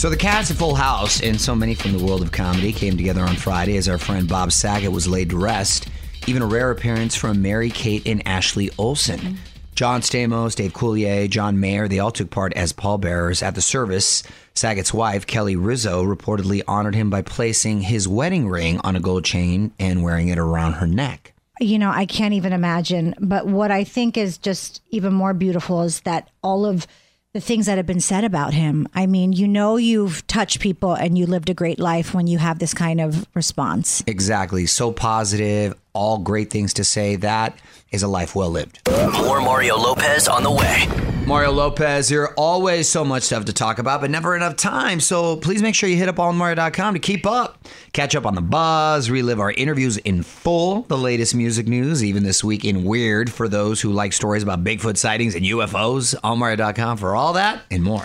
So 0.00 0.08
the 0.08 0.16
cast 0.16 0.50
of 0.50 0.56
Full 0.56 0.74
House 0.76 1.20
and 1.22 1.38
so 1.38 1.54
many 1.54 1.74
from 1.74 1.92
the 1.92 2.02
world 2.02 2.22
of 2.22 2.32
comedy 2.32 2.72
came 2.72 2.96
together 2.96 3.20
on 3.22 3.36
Friday 3.36 3.76
as 3.76 3.86
our 3.88 3.98
friend 3.98 4.26
Bob 4.26 4.50
Saget 4.50 4.90
was 4.90 5.06
laid 5.06 5.28
to 5.30 5.36
rest. 5.36 5.88
Even 6.26 6.40
a 6.42 6.46
rare 6.46 6.70
appearance 6.70 7.14
from 7.16 7.42
Mary 7.42 7.68
Kate 7.70 8.06
and 8.06 8.26
Ashley 8.26 8.70
Olsen. 8.78 9.36
John 9.80 10.02
Stamos, 10.02 10.54
Dave 10.54 10.74
Coulier, 10.74 11.26
John 11.26 11.58
Mayer, 11.58 11.88
they 11.88 12.00
all 12.00 12.10
took 12.10 12.28
part 12.28 12.52
as 12.52 12.70
pallbearers 12.70 13.42
at 13.42 13.54
the 13.54 13.62
service. 13.62 14.22
Saget's 14.54 14.92
wife, 14.92 15.26
Kelly 15.26 15.56
Rizzo, 15.56 16.04
reportedly 16.04 16.60
honored 16.68 16.94
him 16.94 17.08
by 17.08 17.22
placing 17.22 17.80
his 17.80 18.06
wedding 18.06 18.46
ring 18.46 18.78
on 18.84 18.94
a 18.94 19.00
gold 19.00 19.24
chain 19.24 19.72
and 19.78 20.02
wearing 20.02 20.28
it 20.28 20.36
around 20.36 20.74
her 20.74 20.86
neck. 20.86 21.32
You 21.60 21.78
know, 21.78 21.88
I 21.88 22.04
can't 22.04 22.34
even 22.34 22.52
imagine. 22.52 23.14
But 23.20 23.46
what 23.46 23.70
I 23.70 23.84
think 23.84 24.18
is 24.18 24.36
just 24.36 24.82
even 24.90 25.14
more 25.14 25.32
beautiful 25.32 25.80
is 25.80 26.02
that 26.02 26.28
all 26.42 26.66
of 26.66 26.86
the 27.32 27.40
things 27.40 27.66
that 27.66 27.76
have 27.76 27.86
been 27.86 28.00
said 28.00 28.24
about 28.24 28.54
him. 28.54 28.88
I 28.92 29.06
mean, 29.06 29.32
you 29.32 29.46
know, 29.46 29.76
you've 29.76 30.26
touched 30.26 30.58
people 30.58 30.94
and 30.94 31.16
you 31.16 31.26
lived 31.26 31.48
a 31.48 31.54
great 31.54 31.78
life 31.78 32.12
when 32.12 32.26
you 32.26 32.38
have 32.38 32.58
this 32.58 32.74
kind 32.74 33.00
of 33.00 33.24
response. 33.34 34.02
Exactly. 34.08 34.66
So 34.66 34.90
positive, 34.90 35.78
all 35.92 36.18
great 36.18 36.50
things 36.50 36.74
to 36.74 36.84
say. 36.84 37.14
That 37.16 37.56
is 37.92 38.02
a 38.02 38.08
life 38.08 38.34
well 38.34 38.50
lived. 38.50 38.80
More 39.12 39.40
Mario 39.40 39.76
Lopez 39.76 40.26
on 40.26 40.42
the 40.42 40.50
way. 40.50 41.19
Mario 41.26 41.52
Lopez 41.52 42.08
here. 42.08 42.32
Always 42.36 42.88
so 42.88 43.04
much 43.04 43.22
stuff 43.22 43.44
to 43.44 43.52
talk 43.52 43.78
about, 43.78 44.00
but 44.00 44.10
never 44.10 44.34
enough 44.34 44.56
time. 44.56 44.98
So 44.98 45.36
please 45.36 45.62
make 45.62 45.74
sure 45.74 45.88
you 45.88 45.96
hit 45.96 46.08
up 46.08 46.16
allmario.com 46.16 46.94
to 46.94 47.00
keep 47.00 47.24
up. 47.24 47.68
Catch 47.92 48.16
up 48.16 48.26
on 48.26 48.34
the 48.34 48.40
buzz, 48.40 49.10
relive 49.10 49.38
our 49.38 49.52
interviews 49.52 49.96
in 49.98 50.22
full, 50.22 50.82
the 50.82 50.98
latest 50.98 51.34
music 51.34 51.68
news, 51.68 52.02
even 52.02 52.24
this 52.24 52.42
week 52.42 52.64
in 52.64 52.84
Weird 52.84 53.32
for 53.32 53.48
those 53.48 53.80
who 53.80 53.92
like 53.92 54.12
stories 54.12 54.42
about 54.42 54.64
Bigfoot 54.64 54.96
sightings 54.96 55.34
and 55.34 55.44
UFOs. 55.44 56.14
Allmario.com 56.22 56.96
for 56.96 57.14
all 57.14 57.34
that 57.34 57.62
and 57.70 57.82
more. 57.82 58.04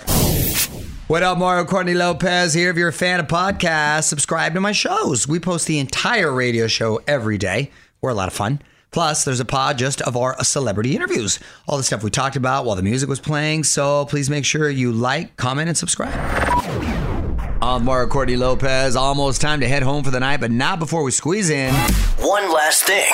What 1.08 1.22
up, 1.22 1.38
Mario 1.38 1.64
Courtney 1.64 1.94
Lopez 1.94 2.52
here. 2.54 2.70
If 2.70 2.76
you're 2.76 2.88
a 2.88 2.92
fan 2.92 3.20
of 3.20 3.26
podcasts, 3.26 4.04
subscribe 4.04 4.54
to 4.54 4.60
my 4.60 4.72
shows. 4.72 5.28
We 5.28 5.38
post 5.40 5.66
the 5.66 5.78
entire 5.78 6.32
radio 6.32 6.66
show 6.66 7.00
every 7.06 7.38
day. 7.38 7.70
We're 8.00 8.10
a 8.10 8.14
lot 8.14 8.28
of 8.28 8.34
fun. 8.34 8.60
Plus, 8.90 9.24
there's 9.24 9.40
a 9.40 9.44
pod 9.44 9.78
just 9.78 10.00
of 10.02 10.16
our 10.16 10.42
celebrity 10.42 10.96
interviews, 10.96 11.38
all 11.68 11.76
the 11.76 11.82
stuff 11.82 12.02
we 12.02 12.10
talked 12.10 12.36
about 12.36 12.64
while 12.64 12.76
the 12.76 12.82
music 12.82 13.08
was 13.08 13.20
playing. 13.20 13.64
So 13.64 14.06
please 14.06 14.30
make 14.30 14.44
sure 14.44 14.70
you 14.70 14.92
like, 14.92 15.36
comment, 15.36 15.68
and 15.68 15.76
subscribe. 15.76 16.14
I'm 17.62 17.84
Mario 17.84 18.08
Courtney 18.08 18.36
Lopez. 18.36 18.96
Almost 18.96 19.40
time 19.40 19.60
to 19.60 19.68
head 19.68 19.82
home 19.82 20.04
for 20.04 20.10
the 20.10 20.20
night, 20.20 20.40
but 20.40 20.50
not 20.50 20.78
before 20.78 21.02
we 21.02 21.10
squeeze 21.10 21.50
in. 21.50 21.74
One 22.20 22.52
last 22.52 22.84
thing. 22.84 23.10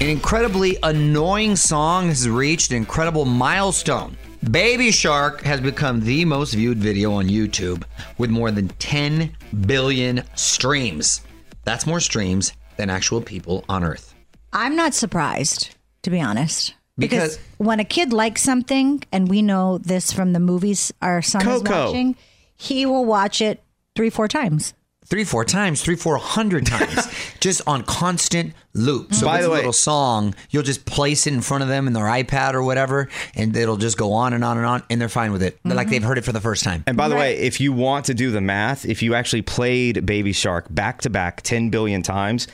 An 0.00 0.08
incredibly 0.08 0.78
annoying 0.82 1.56
song 1.56 2.08
has 2.08 2.28
reached 2.28 2.70
an 2.70 2.78
incredible 2.78 3.24
milestone. 3.24 4.16
Baby 4.50 4.90
Shark 4.90 5.42
has 5.42 5.60
become 5.60 6.00
the 6.00 6.24
most 6.24 6.54
viewed 6.54 6.78
video 6.78 7.12
on 7.12 7.28
YouTube 7.28 7.84
with 8.16 8.30
more 8.30 8.50
than 8.50 8.68
10 8.68 9.36
billion 9.66 10.24
streams. 10.34 11.20
That's 11.64 11.86
more 11.86 12.00
streams 12.00 12.54
than 12.78 12.88
actual 12.88 13.20
people 13.20 13.64
on 13.68 13.84
Earth. 13.84 14.09
I'm 14.52 14.76
not 14.76 14.94
surprised, 14.94 15.70
to 16.02 16.10
be 16.10 16.20
honest. 16.20 16.74
Because- 16.98 17.38
when 17.58 17.80
a 17.80 17.84
kid 17.84 18.12
likes 18.12 18.42
something, 18.42 19.02
and 19.12 19.28
we 19.28 19.42
know 19.42 19.78
this 19.78 20.12
from 20.12 20.32
the 20.32 20.40
movies 20.40 20.92
our 21.00 21.22
son 21.22 21.46
is 21.48 21.62
watching, 21.62 22.16
he 22.56 22.84
will 22.86 23.04
watch 23.04 23.40
it 23.40 23.62
three, 23.96 24.10
four 24.10 24.28
times. 24.28 24.74
Three, 25.06 25.24
four 25.24 25.44
times, 25.44 25.82
three, 25.82 25.96
four 25.96 26.18
hundred 26.18 26.66
times, 26.66 27.08
just 27.40 27.62
on 27.66 27.82
constant 27.82 28.52
loop. 28.74 29.12
So 29.12 29.26
By 29.26 29.36
it's 29.38 29.44
the 29.44 29.48
a 29.48 29.52
way- 29.52 29.56
little 29.58 29.72
song, 29.72 30.34
you'll 30.50 30.62
just 30.62 30.84
place 30.84 31.26
it 31.26 31.32
in 31.34 31.40
front 31.40 31.62
of 31.64 31.68
them 31.68 31.86
in 31.88 31.94
their 31.94 32.04
iPad 32.04 32.54
or 32.54 32.62
whatever, 32.62 33.08
and 33.34 33.56
it'll 33.56 33.76
just 33.76 33.98
go 33.98 34.12
on 34.12 34.34
and 34.34 34.44
on 34.44 34.56
and 34.56 34.66
on, 34.66 34.82
and 34.88 35.00
they're 35.00 35.08
fine 35.08 35.32
with 35.32 35.42
it. 35.42 35.58
They're 35.64 35.74
Like 35.74 35.86
mm-hmm. 35.86 35.92
they've 35.92 36.02
heard 36.04 36.18
it 36.18 36.24
for 36.24 36.32
the 36.32 36.40
first 36.40 36.62
time. 36.62 36.84
And 36.86 36.96
by 36.96 37.08
the 37.08 37.16
way, 37.16 37.38
if 37.38 37.60
you 37.60 37.72
want 37.72 38.04
to 38.06 38.14
do 38.14 38.30
the 38.30 38.40
math, 38.40 38.84
if 38.86 39.02
you 39.02 39.14
actually 39.14 39.42
played 39.42 40.06
Baby 40.06 40.32
Shark 40.32 40.66
back 40.70 41.00
to 41.02 41.10
back 41.10 41.42
10 41.42 41.70
billion 41.70 42.02
times, 42.02 42.46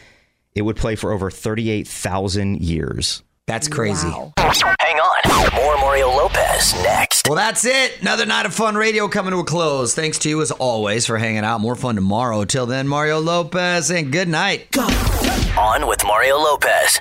it 0.57 0.63
would 0.63 0.77
play 0.77 0.97
for 0.97 1.13
over 1.13 1.31
38,000 1.31 2.63
years. 2.63 3.23
That's 3.47 3.69
crazy. 3.69 4.09
Wow. 4.09 4.33
Hang 4.39 4.99
on. 4.99 5.55
More 5.55 5.77
Mario 5.77 6.09
Lopez 6.09 6.75
next. 6.83 7.29
Well, 7.29 7.37
that's 7.37 7.65
it. 7.65 8.01
Another 8.01 8.27
night 8.27 8.47
of 8.47 8.55
fun 8.55 8.75
radio 8.75 9.07
coming 9.07 9.33
to 9.33 9.39
a 9.39 9.45
close. 9.45 9.95
Thanks 9.95 10.19
to 10.21 10.29
you, 10.29 10.41
as 10.43 10.51
always, 10.51 11.07
for 11.07 11.19
hanging 11.19 11.45
out. 11.45 11.61
More 11.61 11.77
fun 11.77 11.95
tomorrow. 11.95 12.45
Till 12.45 12.67
then, 12.67 12.89
Mario 12.89 13.21
Lopez, 13.21 13.91
and 13.91 14.11
good 14.11 14.29
night. 14.29 14.77
On 14.77 15.87
with 15.87 16.03
Mario 16.05 16.39
Lopez. 16.39 17.01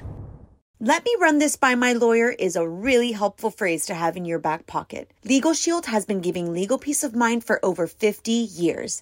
Let 0.81 1.05
me 1.05 1.15
run 1.19 1.39
this 1.39 1.55
by 1.55 1.73
my 1.75 1.93
lawyer 1.93 2.29
is 2.29 2.57
a 2.57 2.67
really 2.67 3.13
helpful 3.13 3.49
phrase 3.49 3.85
to 3.85 3.95
have 3.95 4.17
in 4.17 4.25
your 4.25 4.39
back 4.39 4.67
pocket. 4.67 5.09
Legal 5.23 5.53
Shield 5.53 5.85
has 5.85 6.05
been 6.05 6.19
giving 6.19 6.51
legal 6.51 6.77
peace 6.77 7.03
of 7.03 7.15
mind 7.15 7.45
for 7.45 7.63
over 7.63 7.87
50 7.87 8.31
years. 8.31 9.01